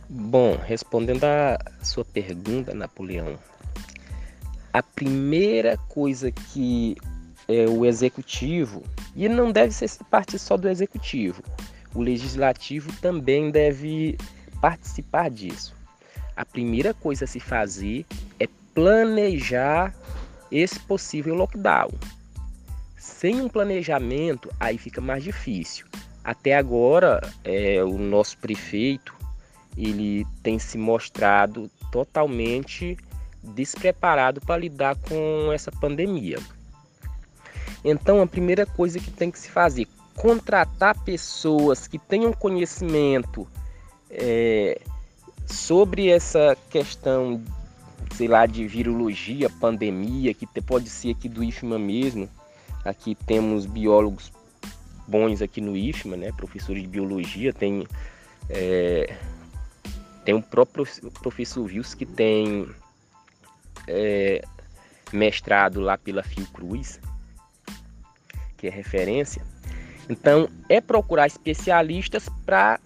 [0.09, 3.38] Bom, respondendo a sua pergunta, Napoleão,
[4.72, 6.96] a primeira coisa que
[7.48, 8.82] é, o executivo,
[9.14, 11.42] e não deve ser parte só do executivo,
[11.94, 14.18] o legislativo também deve
[14.61, 15.74] participar disso.
[16.37, 18.04] A primeira coisa a se fazer
[18.38, 19.94] é planejar
[20.50, 21.90] esse possível lockdown.
[22.96, 25.87] Sem um planejamento, aí fica mais difícil.
[26.22, 29.14] Até agora, é, o nosso prefeito
[29.76, 32.96] ele tem se mostrado totalmente
[33.42, 36.38] despreparado para lidar com essa pandemia.
[37.88, 43.46] Então, a primeira coisa que tem que se fazer, contratar pessoas que tenham conhecimento
[44.11, 44.81] é,
[45.46, 47.40] sobre essa questão,
[48.16, 52.29] sei lá, de virologia, pandemia, que pode ser aqui do IFMA mesmo.
[52.85, 54.33] Aqui temos biólogos
[55.07, 56.33] bons aqui no IFMA, né?
[56.33, 57.87] Professores de biologia, tem
[58.51, 59.16] é,
[60.25, 60.85] tem o próprio
[61.20, 62.68] professor Vils que tem
[63.87, 64.42] é,
[65.12, 66.99] mestrado lá pela Fiocruz,
[68.68, 69.42] é referência.
[70.09, 72.79] Então, é procurar especialistas para,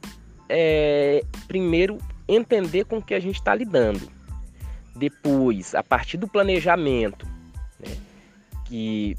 [0.49, 4.11] é, primeiro, entender com o que a gente está lidando.
[4.97, 7.27] Depois, a partir do planejamento,
[7.79, 7.97] né,
[8.65, 9.17] que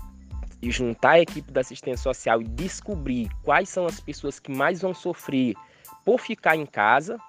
[0.63, 4.93] juntar a equipe da assistência social e descobrir quais são as pessoas que mais vão
[4.93, 5.55] sofrer
[6.05, 7.19] por ficar em casa,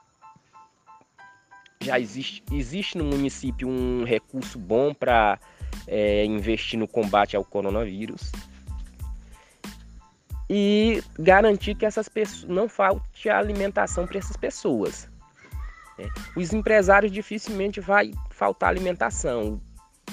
[1.83, 5.39] já existe, existe no município um recurso bom para
[5.87, 8.31] é, investir no combate ao coronavírus
[10.55, 15.09] e garantir que essas pessoas não falte alimentação para essas pessoas.
[15.99, 16.07] É.
[16.37, 19.59] Os empresários dificilmente vai faltar alimentação.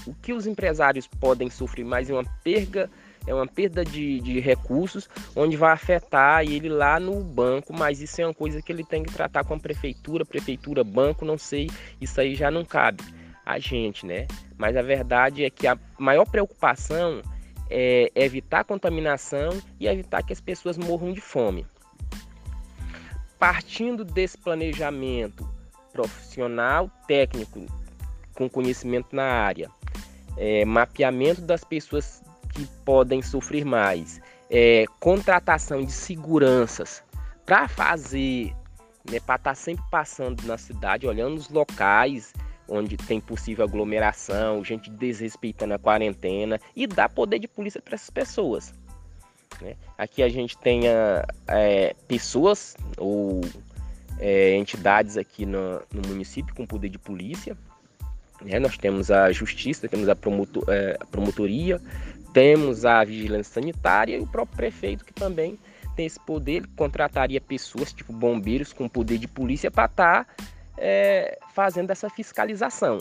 [0.08, 2.90] O que os empresários podem sofrer mais é uma perda
[3.28, 8.22] é uma perda de, de recursos, onde vai afetar ele lá no banco, mas isso
[8.22, 11.70] é uma coisa que ele tem que tratar com a prefeitura, prefeitura, banco, não sei,
[12.00, 13.04] isso aí já não cabe
[13.46, 14.26] a gente, né?
[14.58, 17.22] Mas a verdade é que a maior preocupação
[17.70, 21.66] é evitar contaminação e evitar que as pessoas morram de fome.
[23.38, 25.48] Partindo desse planejamento
[25.94, 27.66] profissional, técnico,
[28.34, 29.70] com conhecimento na área,
[30.38, 32.22] é, mapeamento das pessoas
[32.54, 34.20] que podem sofrer mais.
[34.50, 37.04] É, contratação de seguranças
[37.46, 38.54] para fazer,
[39.10, 42.34] né, para estar tá sempre passando na cidade, olhando os locais
[42.70, 48.10] onde tem possível aglomeração, gente desrespeitando a quarentena e dar poder de polícia para essas
[48.10, 48.74] pessoas.
[49.62, 49.76] Né?
[49.98, 50.84] Aqui a gente tem
[51.48, 53.42] é, pessoas ou
[54.20, 57.58] é, entidades aqui no, no município com poder de polícia,
[58.42, 58.60] né?
[58.60, 61.82] Nós temos a justiça, temos a, promotor, é, a promotoria,
[62.34, 65.60] temos a vigilância sanitária e o próprio prefeito que também
[65.96, 70.46] tem esse poder, ele contrataria pessoas, tipo bombeiros, com poder de polícia para estar tá,
[70.80, 72.98] é, fazendo essa fiscalização.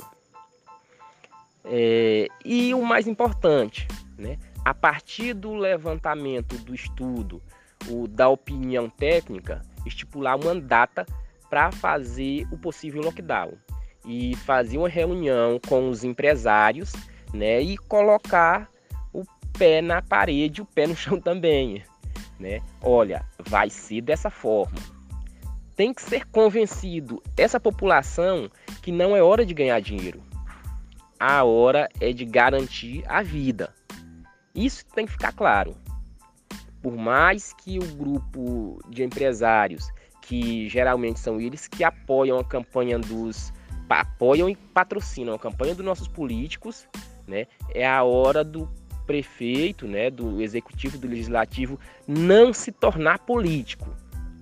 [1.65, 3.87] É, e o mais importante,
[4.17, 7.43] né, a partir do levantamento do estudo,
[7.89, 11.07] o, da opinião técnica, estipular uma data
[11.49, 13.53] para fazer o possível lockdown
[14.05, 16.93] e fazer uma reunião com os empresários
[17.33, 18.71] né, e colocar
[19.59, 21.83] pé na parede, o pé no chão também,
[22.39, 22.61] né?
[22.81, 24.79] Olha, vai ser dessa forma.
[25.79, 28.51] Tem que ser convencido essa população
[28.83, 30.21] que não é hora de ganhar dinheiro.
[31.21, 33.73] A hora é de garantir a vida.
[34.53, 35.77] Isso tem que ficar claro.
[36.83, 39.89] Por mais que o grupo de empresários,
[40.21, 43.53] que geralmente são eles que apoiam a campanha dos
[43.89, 46.89] apoiam e patrocinam a campanha dos nossos políticos,
[47.25, 47.47] né?
[47.73, 48.69] É a hora do
[49.07, 53.89] prefeito, né, do executivo, do legislativo, não se tornar político.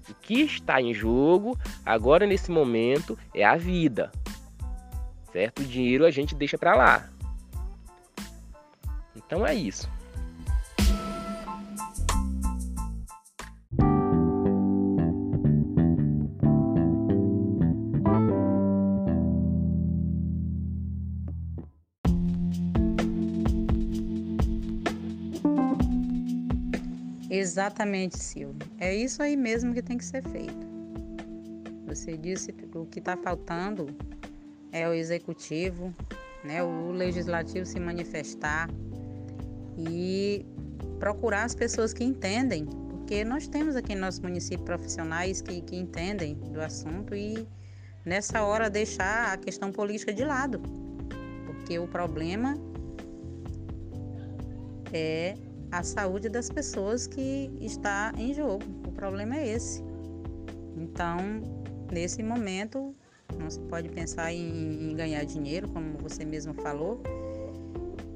[0.09, 4.13] O que está em jogo agora nesse momento é a vida.
[5.33, 5.63] Certo?
[5.63, 7.09] O dinheiro a gente deixa para lá.
[9.15, 9.89] Então é isso.
[27.57, 28.69] Exatamente, Silvio.
[28.79, 30.67] É isso aí mesmo que tem que ser feito.
[31.87, 33.87] Você disse que o que está faltando
[34.71, 35.91] é o executivo,
[36.45, 38.69] né, o legislativo se manifestar
[39.75, 40.45] e
[40.99, 45.77] procurar as pessoas que entendem, porque nós temos aqui no nosso município profissionais que, que
[45.77, 47.49] entendem do assunto e
[48.05, 50.61] nessa hora deixar a questão política de lado,
[51.47, 52.55] porque o problema
[54.93, 55.46] é
[55.77, 58.65] a saúde das pessoas que está em jogo.
[58.89, 59.85] O problema é esse.
[60.75, 61.19] Então,
[61.93, 62.95] nesse momento,
[63.39, 67.03] não se pode pensar em, em ganhar dinheiro, como você mesmo falou,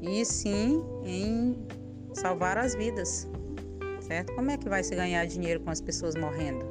[0.00, 1.54] e sim em
[2.14, 3.28] salvar as vidas,
[4.00, 4.34] certo?
[4.34, 6.64] Como é que vai se ganhar dinheiro com as pessoas morrendo?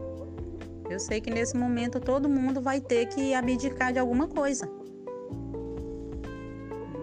[0.89, 4.67] Eu sei que nesse momento todo mundo vai ter que abdicar de alguma coisa.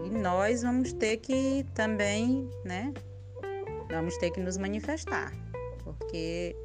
[0.04, 2.92] E nós vamos ter que também, né?
[3.90, 5.32] Vamos ter que nos manifestar,
[5.84, 6.56] porque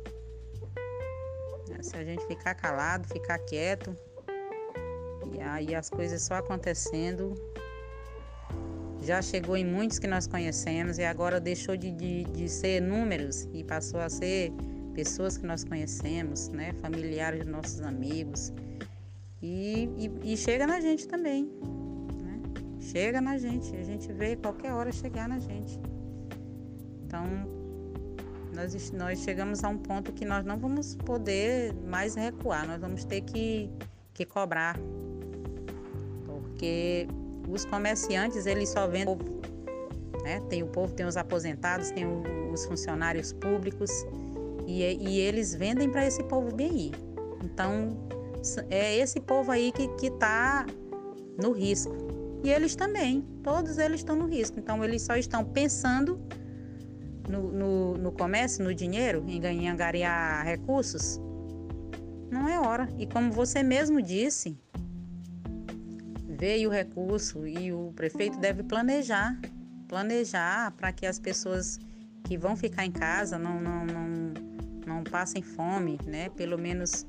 [1.69, 3.95] né, se a gente ficar calado, ficar quieto,
[5.33, 7.35] e aí as coisas só acontecendo,
[9.01, 13.47] já chegou em muitos que nós conhecemos e agora deixou de, de, de ser números
[13.51, 14.51] e passou a ser
[14.93, 16.73] pessoas que nós conhecemos, né?
[16.81, 18.53] familiares de nossos amigos.
[19.41, 21.45] E, e, e chega na gente também.
[21.45, 22.39] Né?
[22.79, 23.75] Chega na gente.
[23.75, 25.79] A gente vê qualquer hora chegar na gente.
[27.11, 27.25] Então,
[28.55, 33.03] nós, nós chegamos a um ponto que nós não vamos poder mais recuar, nós vamos
[33.03, 33.69] ter que,
[34.13, 34.79] que cobrar.
[36.25, 37.09] Porque
[37.49, 39.17] os comerciantes, eles só vendem.
[40.23, 40.39] Né?
[40.49, 42.05] Tem o povo, tem os aposentados, tem
[42.49, 43.91] os funcionários públicos
[44.65, 46.93] e, e eles vendem para esse povo aí.
[47.43, 48.07] Então,
[48.69, 50.65] é esse povo aí que está
[51.43, 51.93] no risco.
[52.41, 54.57] E eles também, todos eles estão no risco.
[54.57, 56.17] Então, eles só estão pensando
[57.27, 61.19] no, no, no comércio, no dinheiro, em ganhar, angariar recursos.
[62.29, 62.87] Não é hora.
[62.97, 64.57] E como você mesmo disse,
[66.27, 69.39] veio o recurso e o prefeito deve planejar,
[69.87, 71.77] planejar para que as pessoas
[72.23, 74.33] que vão ficar em casa não, não, não,
[74.87, 76.29] não passem fome, né?
[76.29, 77.05] Pelo menos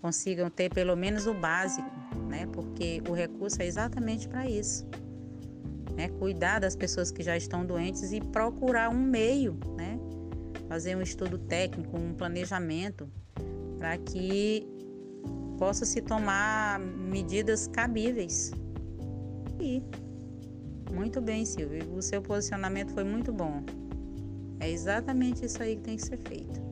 [0.00, 1.90] consigam ter pelo menos o básico,
[2.28, 2.46] né?
[2.52, 4.86] Porque o recurso é exatamente para isso.
[5.98, 6.08] Né?
[6.10, 9.98] Cuidar das pessoas que já estão doentes e procurar um meio, né?
[10.68, 13.10] Fazer um estudo técnico, um planejamento
[13.80, 14.64] para que
[15.58, 18.52] possa se tomar medidas cabíveis
[19.58, 19.82] aí.
[20.92, 21.92] Muito bem, Silvio.
[21.92, 23.64] O seu posicionamento foi muito bom.
[24.60, 26.67] É exatamente isso aí que tem que ser feito.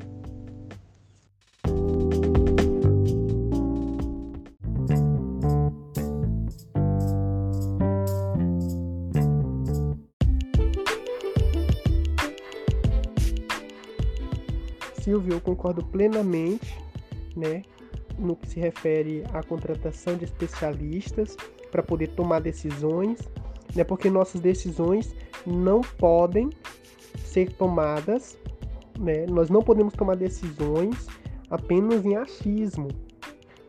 [15.30, 16.76] Eu concordo plenamente,
[17.36, 17.62] né,
[18.18, 21.36] no que se refere à contratação de especialistas
[21.70, 23.20] para poder tomar decisões,
[23.74, 23.84] né?
[23.84, 25.14] Porque nossas decisões
[25.46, 26.50] não podem
[27.24, 28.38] ser tomadas,
[28.98, 29.26] né?
[29.26, 31.06] Nós não podemos tomar decisões
[31.50, 32.88] apenas em achismo.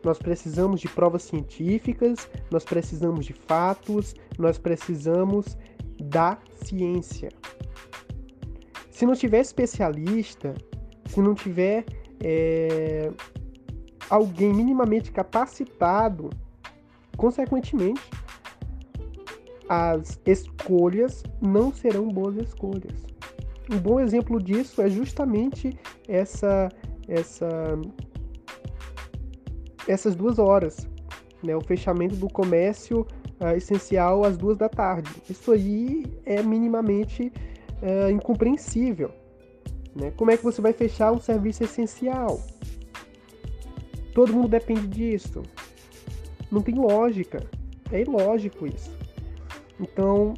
[0.02, 5.58] Nós precisamos de provas científicas, nós precisamos de fatos, nós precisamos
[6.00, 7.28] da ciência.
[8.90, 10.54] Se não tiver especialista,
[11.08, 11.84] se não tiver
[12.22, 13.10] é,
[14.08, 16.30] alguém minimamente capacitado
[17.18, 18.00] Consequentemente,
[19.68, 23.04] as escolhas não serão boas escolhas.
[23.70, 25.76] Um bom exemplo disso é justamente
[26.06, 26.68] essa,
[27.08, 27.48] essa,
[29.88, 30.88] essas duas horas,
[31.42, 31.56] né?
[31.56, 33.00] o fechamento do comércio
[33.40, 35.10] uh, essencial às duas da tarde.
[35.28, 37.32] Isso aí é minimamente
[37.82, 39.10] uh, incompreensível.
[39.98, 40.12] Né?
[40.16, 42.40] Como é que você vai fechar um serviço essencial?
[44.14, 45.42] Todo mundo depende disso.
[46.50, 47.44] Não tem lógica.
[47.90, 48.90] É ilógico isso.
[49.80, 50.34] Então,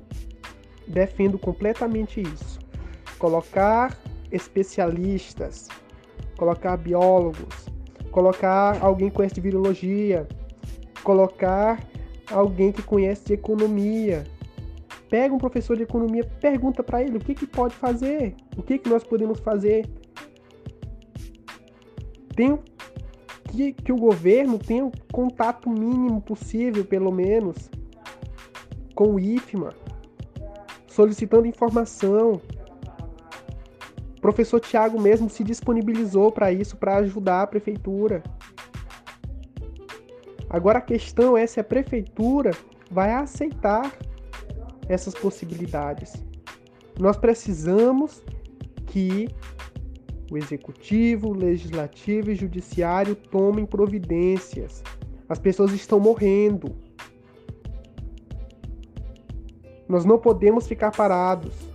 [0.86, 2.58] defendo completamente isso.
[3.18, 3.98] Colocar
[4.32, 5.68] especialistas,
[6.36, 7.66] colocar biólogos,
[8.11, 10.26] colocar alguém que conhece de virologia,
[11.02, 11.84] colocar
[12.30, 14.24] alguém que conhece de economia.
[15.08, 18.78] Pega um professor de economia, pergunta para ele o que, que pode fazer, o que,
[18.78, 19.88] que nós podemos fazer.
[22.36, 22.58] Tem
[23.50, 27.70] que, que o governo tenha o contato mínimo possível, pelo menos,
[28.94, 29.74] com o IFMA,
[30.86, 32.40] solicitando informação.
[34.16, 38.22] O professor Tiago mesmo se disponibilizou para isso, para ajudar a prefeitura.
[40.48, 42.50] Agora a questão é se a prefeitura
[42.90, 43.90] vai aceitar
[44.88, 46.12] essas possibilidades.
[46.98, 48.22] Nós precisamos
[48.91, 49.28] que
[50.30, 54.82] o executivo, o legislativo e o judiciário tomem providências.
[55.28, 56.76] As pessoas estão morrendo.
[59.88, 61.69] Nós não podemos ficar parados.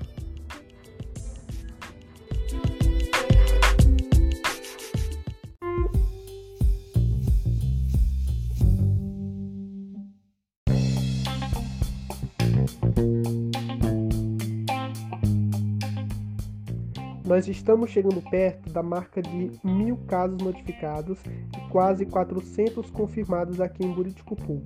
[17.36, 23.84] Nós estamos chegando perto da marca de mil casos notificados e quase 400 confirmados aqui
[23.84, 24.64] em Buriticupu.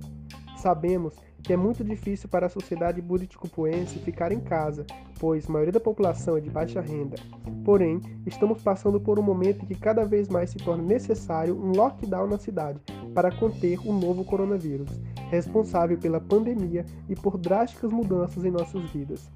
[0.56, 4.86] Sabemos que é muito difícil para a sociedade buriticupuense ficar em casa,
[5.18, 7.16] pois a maioria da população é de baixa renda.
[7.64, 11.72] Porém, estamos passando por um momento em que cada vez mais se torna necessário um
[11.72, 12.78] lockdown na cidade
[13.12, 14.90] para conter o novo coronavírus,
[15.28, 19.28] responsável pela pandemia e por drásticas mudanças em nossas vidas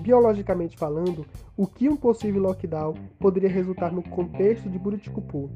[0.00, 1.26] biologicamente falando,
[1.56, 5.50] o que um possível lockdown poderia resultar no contexto de Buriticupu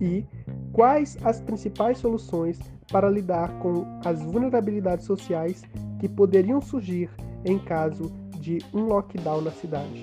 [0.00, 0.24] e
[0.72, 2.58] quais as principais soluções
[2.90, 5.62] para lidar com as vulnerabilidades sociais
[5.98, 7.10] que poderiam surgir
[7.44, 8.10] em caso
[8.40, 10.02] de um lockdown na cidade.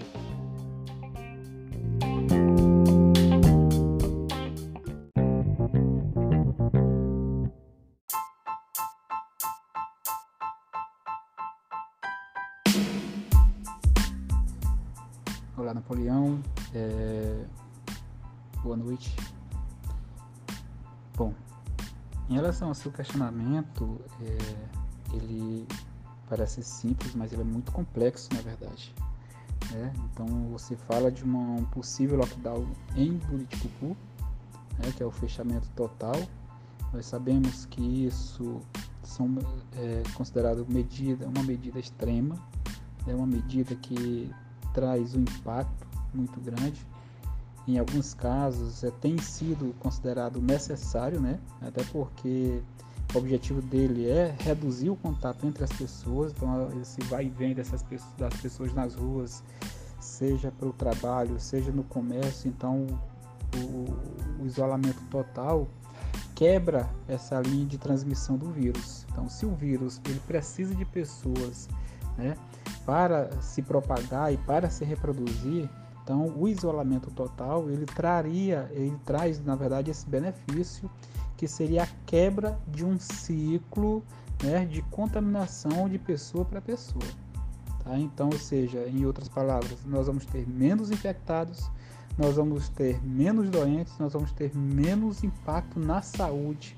[16.74, 17.46] É...
[18.64, 19.16] Boa noite.
[21.16, 21.34] Bom,
[22.30, 25.16] em relação ao seu questionamento, é...
[25.16, 25.68] ele
[26.30, 28.94] parece simples, mas ele é muito complexo, na verdade.
[29.72, 29.94] Né?
[30.12, 33.98] Então, você fala de uma, um possível lockdown em Buriticupu,
[34.78, 34.92] né?
[34.96, 36.16] que é o fechamento total.
[36.94, 38.62] Nós sabemos que isso
[39.04, 39.28] são
[39.76, 42.36] é, considerado medida, uma medida extrema,
[43.08, 44.32] é uma medida que
[44.74, 46.86] traz um impacto muito grande.
[47.68, 51.40] Em alguns casos é, tem sido considerado necessário, né?
[51.62, 52.62] até porque
[53.14, 57.54] o objetivo dele é reduzir o contato entre as pessoas, então esse vai e vem
[57.54, 59.44] dessas pessoas, das pessoas nas ruas,
[60.00, 62.86] seja para o trabalho, seja no comércio, então
[63.56, 65.68] o, o isolamento total
[66.36, 69.06] quebra essa linha de transmissão do vírus.
[69.12, 71.68] Então, se o vírus ele precisa de pessoas,
[72.18, 72.38] né,
[72.86, 75.70] para se propagar e para se reproduzir,
[76.10, 80.90] então o isolamento total ele traria, ele traz na verdade esse benefício
[81.38, 84.04] que seria a quebra de um ciclo
[84.44, 87.06] né, de contaminação de pessoa para pessoa.
[87.84, 87.96] Tá?
[88.00, 91.70] Então, ou seja, em outras palavras, nós vamos ter menos infectados,
[92.18, 96.76] nós vamos ter menos doentes, nós vamos ter menos impacto na saúde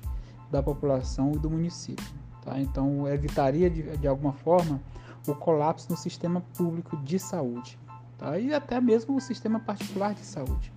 [0.50, 2.04] da população e do município.
[2.44, 2.60] Tá?
[2.60, 4.78] Então, evitaria de, de alguma forma
[5.26, 7.78] o colapso no sistema público de saúde
[8.22, 8.38] tá?
[8.38, 10.72] e até mesmo o sistema particular de saúde.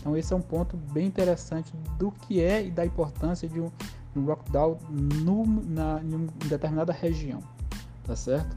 [0.00, 3.70] Então esse é um ponto bem interessante do que é e da importância de um,
[4.14, 7.40] um lockdown no, na, em determinada região,
[8.04, 8.56] tá certo?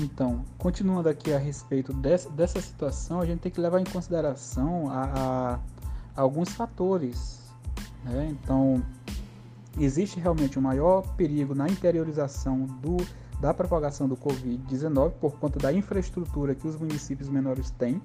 [0.00, 4.90] Então, continuando aqui a respeito dessa, dessa situação, a gente tem que levar em consideração
[4.90, 5.54] a, a,
[6.16, 7.40] a alguns fatores.
[8.02, 8.30] Né?
[8.30, 8.82] Então,
[9.78, 12.96] existe realmente um maior perigo na interiorização do,
[13.42, 18.00] da propagação do Covid-19 por conta da infraestrutura que os municípios menores têm.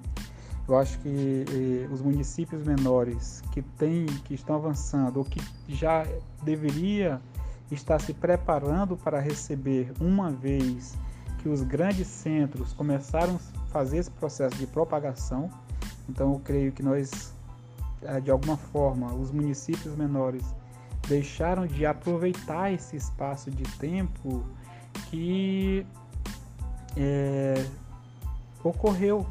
[0.66, 6.04] Eu acho que eh, os municípios menores que têm, que estão avançando ou que já
[6.42, 7.22] deveria
[7.70, 10.98] estar se preparando para receber uma vez
[11.38, 15.48] que os grandes centros começaram a fazer esse processo de propagação.
[16.08, 17.32] Então eu creio que nós,
[18.02, 20.42] eh, de alguma forma, os municípios menores
[21.06, 24.44] deixaram de aproveitar esse espaço de tempo
[25.10, 25.86] que
[26.96, 27.64] é,
[28.62, 29.26] ocorreu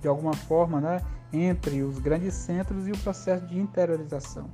[0.00, 1.00] de alguma forma né,
[1.32, 4.48] entre os grandes centros e o processo de interiorização.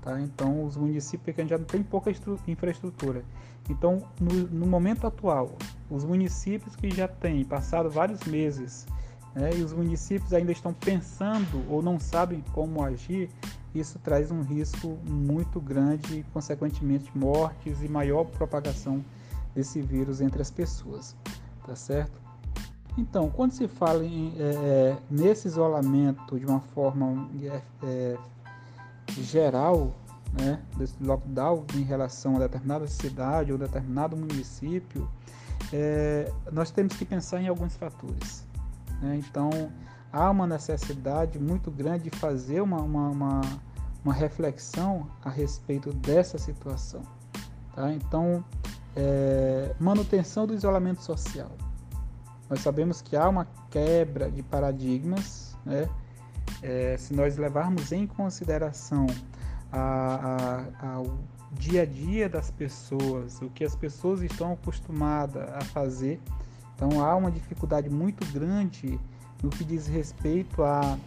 [0.00, 0.20] Tá?
[0.20, 2.10] Então, os municípios pequenos já têm pouca
[2.46, 3.24] infraestrutura.
[3.68, 5.50] Então, no, no, momento atual,
[5.90, 8.86] os municípios que já têm passado vários meses
[9.34, 13.28] né, e os municípios ainda estão pensando ou não sabem como agir,
[13.74, 19.04] isso traz um risco muito grande, consequentemente mortes e maior propagação
[19.54, 21.16] desse vírus entre as pessoas,
[21.66, 22.20] tá certo?
[22.96, 28.16] Então, quando se fala em, é, é, nesse isolamento de uma forma é, é,
[29.08, 29.94] geral,
[30.32, 35.08] né, desse lockdown em relação a determinada cidade ou determinado município,
[35.72, 38.44] é, nós temos que pensar em alguns fatores.
[39.00, 39.16] Né?
[39.16, 39.50] Então,
[40.12, 43.40] há uma necessidade muito grande de fazer uma, uma, uma,
[44.04, 47.02] uma reflexão a respeito dessa situação.
[47.74, 47.92] Tá?
[47.92, 48.44] Então,
[48.98, 51.50] é, manutenção do isolamento social.
[52.50, 55.88] Nós sabemos que há uma quebra de paradigmas, né?
[56.62, 59.06] é, se nós levarmos em consideração
[59.70, 61.16] a, a, a, o
[61.52, 66.20] dia a dia das pessoas, o que as pessoas estão acostumadas a fazer,
[66.74, 68.98] então há uma dificuldade muito grande
[69.42, 70.98] no que diz respeito a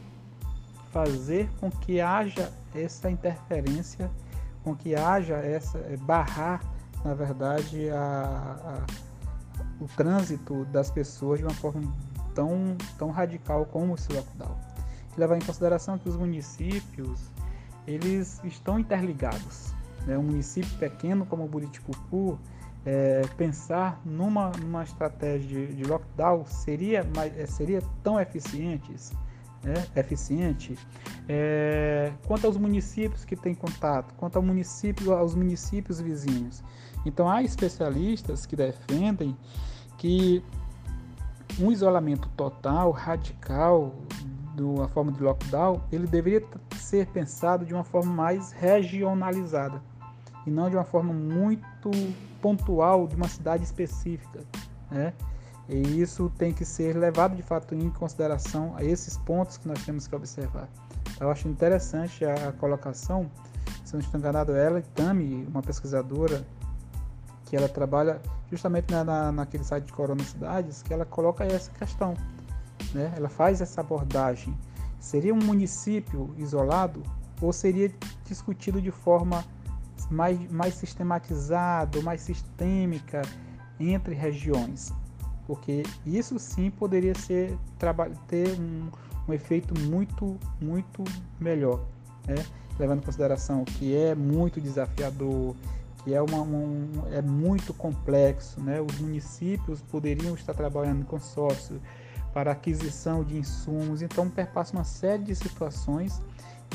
[0.94, 4.10] fazer com que haja essa interferência,
[4.64, 6.62] com que haja essa é, barrar,
[7.04, 11.92] na verdade, a, a, o trânsito das pessoas de uma forma
[12.34, 14.56] tão, tão radical como esse lockdown.
[15.18, 17.32] Levar em consideração que os municípios
[17.88, 19.74] eles estão interligados.
[20.06, 20.18] Né?
[20.18, 22.40] Um município pequeno como Buriticupu,
[22.86, 27.06] é, pensar numa, numa estratégia de, de lockdown seria,
[27.38, 28.92] é, seria tão eficiente,
[29.64, 29.74] né?
[29.96, 30.78] eficiente
[31.30, 36.64] é, quanto aos municípios que têm contato, quanto ao município, aos municípios vizinhos.
[37.06, 39.36] Então há especialistas que defendem
[39.98, 40.44] que
[41.60, 43.94] um isolamento total, radical,
[44.60, 46.44] uma forma de lockdown, ele deveria
[46.76, 49.82] ser pensado de uma forma mais regionalizada
[50.46, 51.90] e não de uma forma muito
[52.42, 54.42] pontual de uma cidade específica,
[54.90, 55.14] né?
[55.70, 59.84] E isso tem que ser levado de fato em consideração a esses pontos que nós
[59.86, 60.68] temos que observar.
[61.20, 63.30] Eu acho interessante a colocação,
[63.86, 66.46] se não estou enganado, ela e Tami, uma pesquisadora
[67.52, 71.70] que ela trabalha justamente na, na, naquele site de Corona Cidades, que ela coloca essa
[71.72, 72.14] questão.
[72.94, 73.12] Né?
[73.14, 74.58] Ela faz essa abordagem.
[75.02, 77.04] Seria um município isolado
[77.42, 77.92] ou seria
[78.24, 79.44] discutido de forma
[80.10, 83.22] mais, mais sistematizada, mais sistêmica
[83.78, 84.94] entre regiões?
[85.46, 87.58] Porque isso sim poderia ser
[88.30, 88.90] ter um,
[89.28, 91.04] um efeito muito, muito
[91.38, 91.82] melhor,
[92.26, 92.46] né?
[92.80, 95.54] levando em consideração que é muito desafiador,
[96.04, 98.62] que é, uma, um, é muito complexo.
[98.62, 98.82] Né?
[98.82, 101.82] Os municípios poderiam estar trabalhando em consórcio
[102.34, 106.22] para aquisição de insumos, então perpassa uma série de situações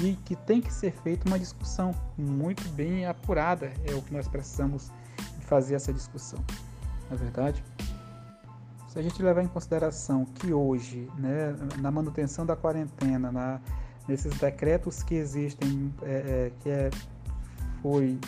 [0.02, 4.28] e que tem que ser feita uma discussão muito bem apurada, é o que nós
[4.28, 4.92] precisamos
[5.40, 6.38] fazer essa discussão,
[7.08, 7.64] na é verdade.
[8.88, 13.60] Se a gente levar em consideração que hoje, né, na manutenção da quarentena, na,
[14.06, 16.90] nesses decretos que existem, é, é, que é,
[17.80, 18.18] foi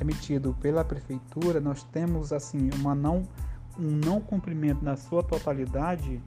[0.00, 3.26] emitido pela prefeitura, nós temos assim uma não
[3.78, 6.22] um não cumprimento na sua totalidade,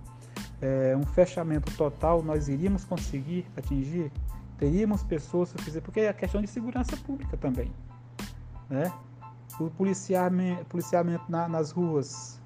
[0.62, 4.12] é, um fechamento total, nós iríamos conseguir atingir?
[4.58, 7.72] Teríamos pessoas suficientes, porque é a questão de segurança pública também,
[8.70, 8.92] né?
[9.60, 12.40] O policiamento, policiamento na, nas ruas,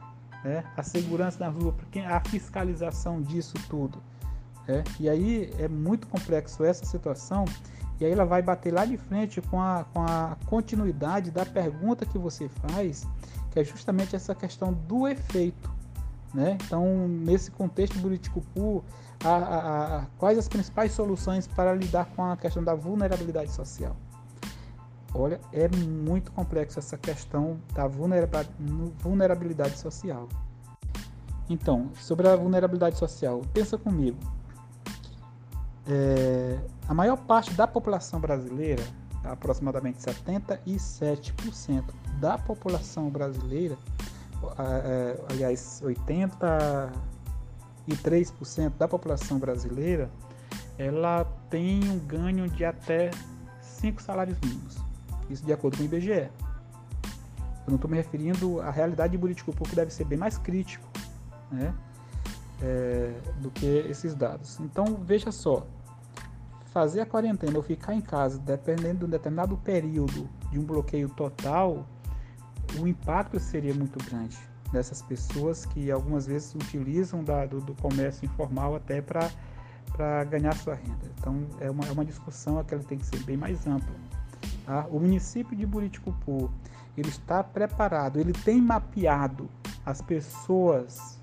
[0.44, 0.64] né?
[0.78, 1.76] a segurança na rua,
[2.08, 4.02] a fiscalização disso tudo.
[4.68, 4.84] Né?
[5.00, 7.46] E aí é muito complexo essa situação
[8.02, 12.04] e aí ela vai bater lá de frente com a, com a continuidade da pergunta
[12.04, 13.08] que você faz,
[13.52, 15.72] que é justamente essa questão do efeito.
[16.34, 16.58] Né?
[16.66, 18.84] Então, nesse contexto Buriticupu,
[19.24, 23.96] a, a, a, quais as principais soluções para lidar com a questão da vulnerabilidade social?
[25.14, 30.28] Olha, é muito complexo essa questão da vulnerabilidade social.
[31.48, 34.18] Então, sobre a vulnerabilidade social, pensa comigo.
[35.86, 36.58] É,
[36.92, 38.84] a maior parte da população brasileira,
[39.24, 41.86] aproximadamente 77%
[42.20, 43.78] da população brasileira,
[44.60, 46.92] é, aliás, 83%
[48.78, 50.12] da população brasileira,
[50.78, 53.12] ela tem um ganho de até
[53.62, 54.78] 5 salários mínimos.
[55.30, 56.10] Isso de acordo com o IBGE.
[56.10, 56.30] Eu
[57.68, 60.86] não estou me referindo à realidade de Buriticupu, que deve ser bem mais crítico
[61.50, 61.74] né,
[62.62, 64.60] é, do que esses dados.
[64.60, 65.66] Então, veja só,
[66.72, 71.10] fazer a quarentena ou ficar em casa, dependendo de um determinado período de um bloqueio
[71.10, 71.86] total,
[72.80, 74.38] o impacto seria muito grande
[74.72, 79.30] dessas pessoas que algumas vezes utilizam da, do, do, comércio informal até para
[80.24, 81.12] ganhar sua renda.
[81.20, 83.94] Então é uma, é uma discussão que ela tem que ser bem mais ampla.
[84.66, 84.88] Tá?
[84.90, 86.50] O município de Buriticupu
[86.98, 89.50] ele está preparado, ele tem mapeado
[89.86, 91.20] as pessoas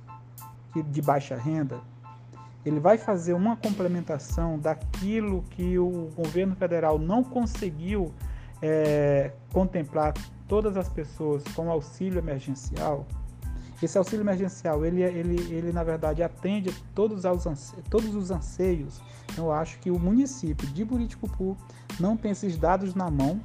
[0.74, 1.80] que, de baixa renda
[2.68, 8.12] ele vai fazer uma complementação daquilo que o governo federal não conseguiu
[8.60, 10.14] é, contemplar
[10.46, 13.06] todas as pessoas com auxílio emergencial.
[13.82, 19.00] Esse auxílio emergencial, ele, ele, ele na verdade atende todos, aos todos os anseios.
[19.32, 21.56] Então, eu acho que o município de Buriticupu
[21.98, 23.40] não tem esses dados na mão,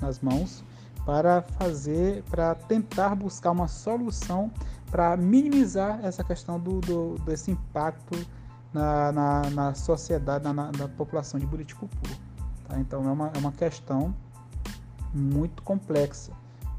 [0.00, 0.64] nas mãos,
[1.04, 4.50] para fazer, para tentar buscar uma solução
[4.90, 8.18] para minimizar essa questão do, do desse impacto
[8.72, 11.96] na, na, na sociedade, na, na, população de Buriticupu.
[12.66, 12.78] Tá?
[12.78, 14.14] Então é uma, é uma questão
[15.12, 16.32] muito complexa,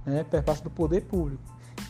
[0.05, 0.23] né?
[0.23, 1.41] perpassa do poder público.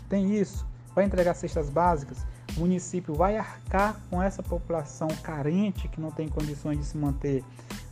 [0.08, 2.26] Tem isso, vai entregar cestas básicas,
[2.58, 7.43] o município vai arcar com essa população carente que não tem condições de se manter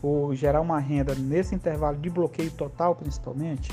[0.01, 3.71] ou gerar uma renda nesse intervalo de bloqueio total, principalmente?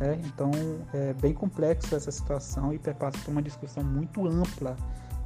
[0.00, 0.50] É, então
[0.94, 4.74] é bem complexo essa situação e perpassa por uma discussão muito ampla,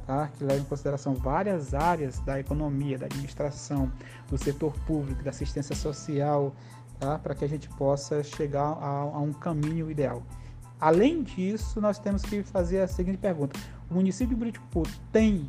[0.05, 0.27] tá?
[0.27, 3.91] que leva em consideração várias áreas da economia, da administração,
[4.29, 6.53] do setor público, da assistência social,
[6.99, 7.17] tá?
[7.19, 10.23] para que a gente possa chegar a, a um caminho ideal.
[10.79, 15.47] Além disso, nós temos que fazer a seguinte pergunta: o município de Buriticu tem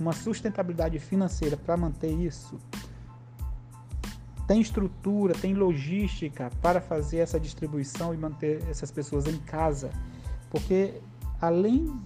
[0.00, 2.58] uma sustentabilidade financeira para manter isso?
[4.46, 9.90] Tem estrutura, tem logística para fazer essa distribuição e manter essas pessoas em casa?
[10.50, 11.00] Porque
[11.40, 11.98] além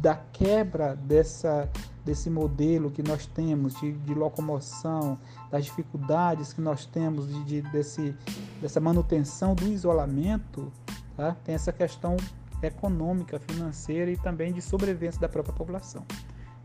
[0.00, 1.68] da quebra dessa,
[2.04, 5.18] desse modelo que nós temos de, de locomoção,
[5.50, 8.16] das dificuldades que nós temos de, de, desse,
[8.62, 10.72] dessa manutenção do isolamento,
[11.16, 11.36] tá?
[11.44, 12.16] tem essa questão
[12.62, 16.04] econômica, financeira e também de sobrevivência da própria população.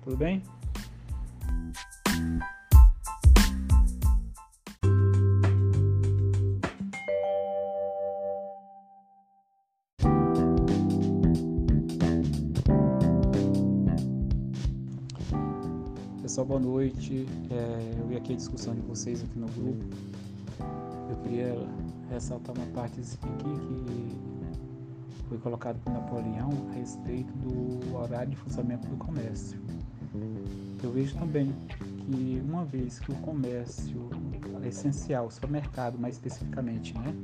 [0.01, 0.41] Tudo bem?
[16.35, 17.25] Pessoal, boa noite.
[17.49, 19.85] É, eu vi aqui a discussão de vocês aqui no grupo.
[21.09, 21.55] Eu queria
[22.09, 28.85] ressaltar uma parte aqui que foi colocado por Napoleão a respeito do horário de funcionamento
[28.85, 29.57] do comércio.
[30.83, 34.09] Eu vejo também que uma vez que o comércio
[34.61, 37.15] é essencial, o supermercado mais especificamente, né,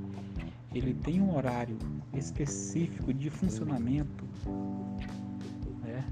[0.74, 1.78] ele tem um horário
[2.14, 4.24] específico de funcionamento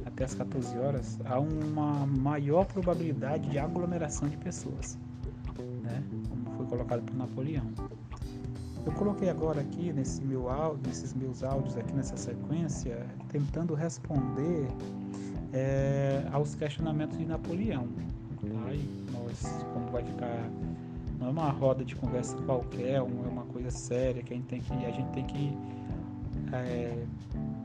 [0.06, 4.98] até as 14 horas, há uma maior probabilidade de aglomeração de pessoas,
[5.84, 6.04] né?
[6.30, 7.66] como foi colocado por Napoleão.
[8.86, 14.68] Eu coloquei agora aqui nesse meu áudio, nesses meus áudios aqui nessa sequência, tentando responder
[15.54, 17.88] é, aos questionamentos de Napoleão.
[19.12, 20.50] Nós, como vai ficar,
[21.20, 24.62] não é uma roda de conversa qualquer, é uma coisa séria que a gente tem
[24.62, 25.58] que, a gente tem que
[26.54, 27.06] é,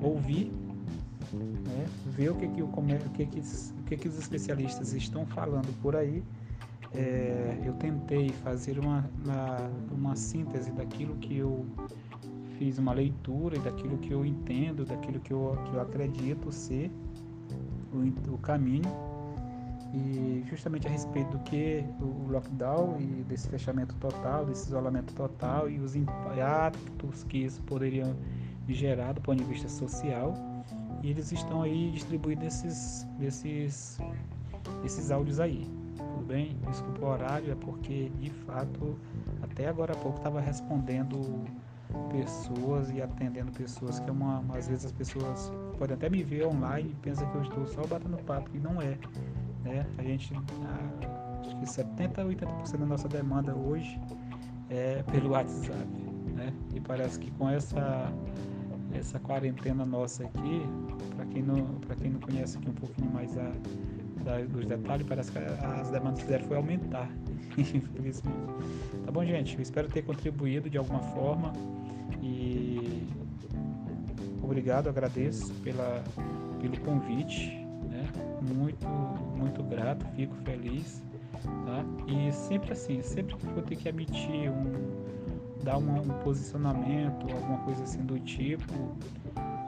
[0.03, 0.53] ouvir
[1.35, 1.87] né?
[2.07, 5.72] ver o que, que, o, o, que, que, o que, que os especialistas estão falando
[5.80, 6.22] por aí.
[6.93, 9.05] É, eu tentei fazer uma,
[9.91, 11.66] uma, síntese daquilo que eu
[12.57, 16.93] fiz uma leitura e daquilo que eu entendo, daquilo que eu, que eu acredito ser
[17.93, 18.89] o, o caminho
[19.93, 25.68] e justamente a respeito do que o lockdown e desse fechamento total, desse isolamento total
[25.68, 28.16] e os impactos que isso poderia
[28.68, 30.35] gerar do ponto de vista social
[31.05, 33.98] e eles estão aí distribuindo esses, esses,
[34.82, 35.70] esses áudios aí.
[35.98, 36.57] Tudo bem?
[36.66, 38.98] Desculpa o horário, é porque de fato
[39.42, 41.44] até agora há pouco estava respondendo
[42.11, 46.46] pessoas e atendendo pessoas que é uma, às vezes as pessoas podem até me ver
[46.46, 48.96] online e pensam que eu estou só batendo papo e não é.
[49.62, 49.86] Né?
[49.98, 54.00] A gente acho que 70 a 80% da nossa demanda hoje
[54.70, 55.86] é pelo WhatsApp.
[56.34, 56.50] Né?
[56.74, 58.11] E parece que com essa
[58.99, 60.62] essa quarentena nossa aqui,
[61.16, 63.53] para quem não para quem não conhece aqui um pouquinho mais a,
[64.49, 67.11] dos detalhes, parece que as demandas fizeram foi aumentar,
[67.59, 68.38] infelizmente.
[69.05, 69.57] Tá bom, gente?
[69.57, 71.53] Eu espero ter contribuído de alguma forma
[72.22, 73.07] e
[74.42, 76.03] obrigado, agradeço pela,
[76.61, 77.51] pelo convite,
[77.90, 78.09] né?
[78.55, 78.86] Muito,
[79.36, 81.03] muito grato, fico feliz,
[81.42, 81.84] tá?
[82.07, 85.03] E sempre assim, sempre que for ter que emitir um
[85.64, 88.96] dar uma, um posicionamento, alguma coisa assim do tipo,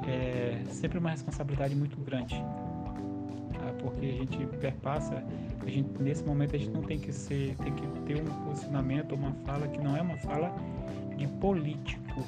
[0.06, 2.34] é sempre uma responsabilidade muito grande.
[2.34, 3.72] Tá?
[3.80, 5.24] Porque a gente perpassa,
[5.60, 9.14] a gente, nesse momento a gente não tem que ser, tem que ter um posicionamento,
[9.14, 10.54] uma fala que não é uma fala
[11.16, 12.20] de político,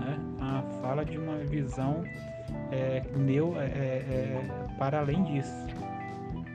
[0.00, 0.18] né?
[0.40, 2.04] a fala de uma visão
[2.70, 5.66] é, neu, é, é, para além disso.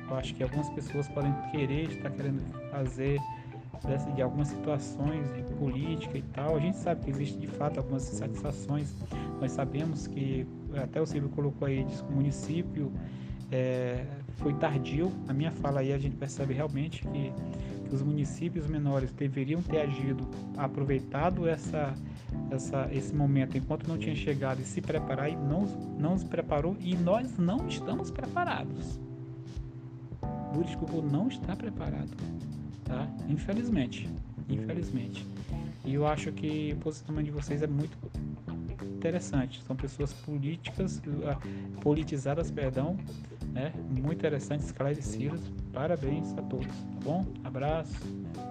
[0.09, 3.19] Eu acho que algumas pessoas podem querer, estar querendo fazer
[3.87, 6.55] dessa, de algumas situações de política e tal.
[6.55, 8.93] A gente sabe que existe de fato algumas insatisfações.
[9.39, 12.91] Nós sabemos que, até o Silvio colocou aí, diz que o município
[13.51, 14.05] é,
[14.37, 15.11] foi tardio.
[15.27, 17.33] A minha fala aí a gente percebe realmente que,
[17.87, 20.27] que os municípios menores deveriam ter agido,
[20.57, 21.93] aproveitado essa,
[22.51, 25.65] essa, esse momento enquanto não tinha chegado e se preparar e não,
[25.97, 28.99] não se preparou e nós não estamos preparados.
[30.53, 32.09] Buriticupu não está preparado
[32.89, 33.07] tá?
[33.29, 34.09] Infelizmente,
[34.49, 35.25] infelizmente.
[35.85, 37.97] E eu acho que o posicionamento de vocês é muito
[38.97, 39.63] interessante.
[39.63, 41.37] São pessoas políticas, ah,
[41.79, 42.97] politizadas, perdão,
[43.53, 43.71] né?
[43.89, 45.39] Muito interessantes, esclarecidas.
[45.71, 47.25] Parabéns a todos, tá bom?
[47.43, 47.95] Abraço.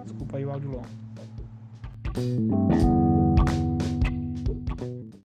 [0.03, 0.87] Desculpa aí o áudio longo.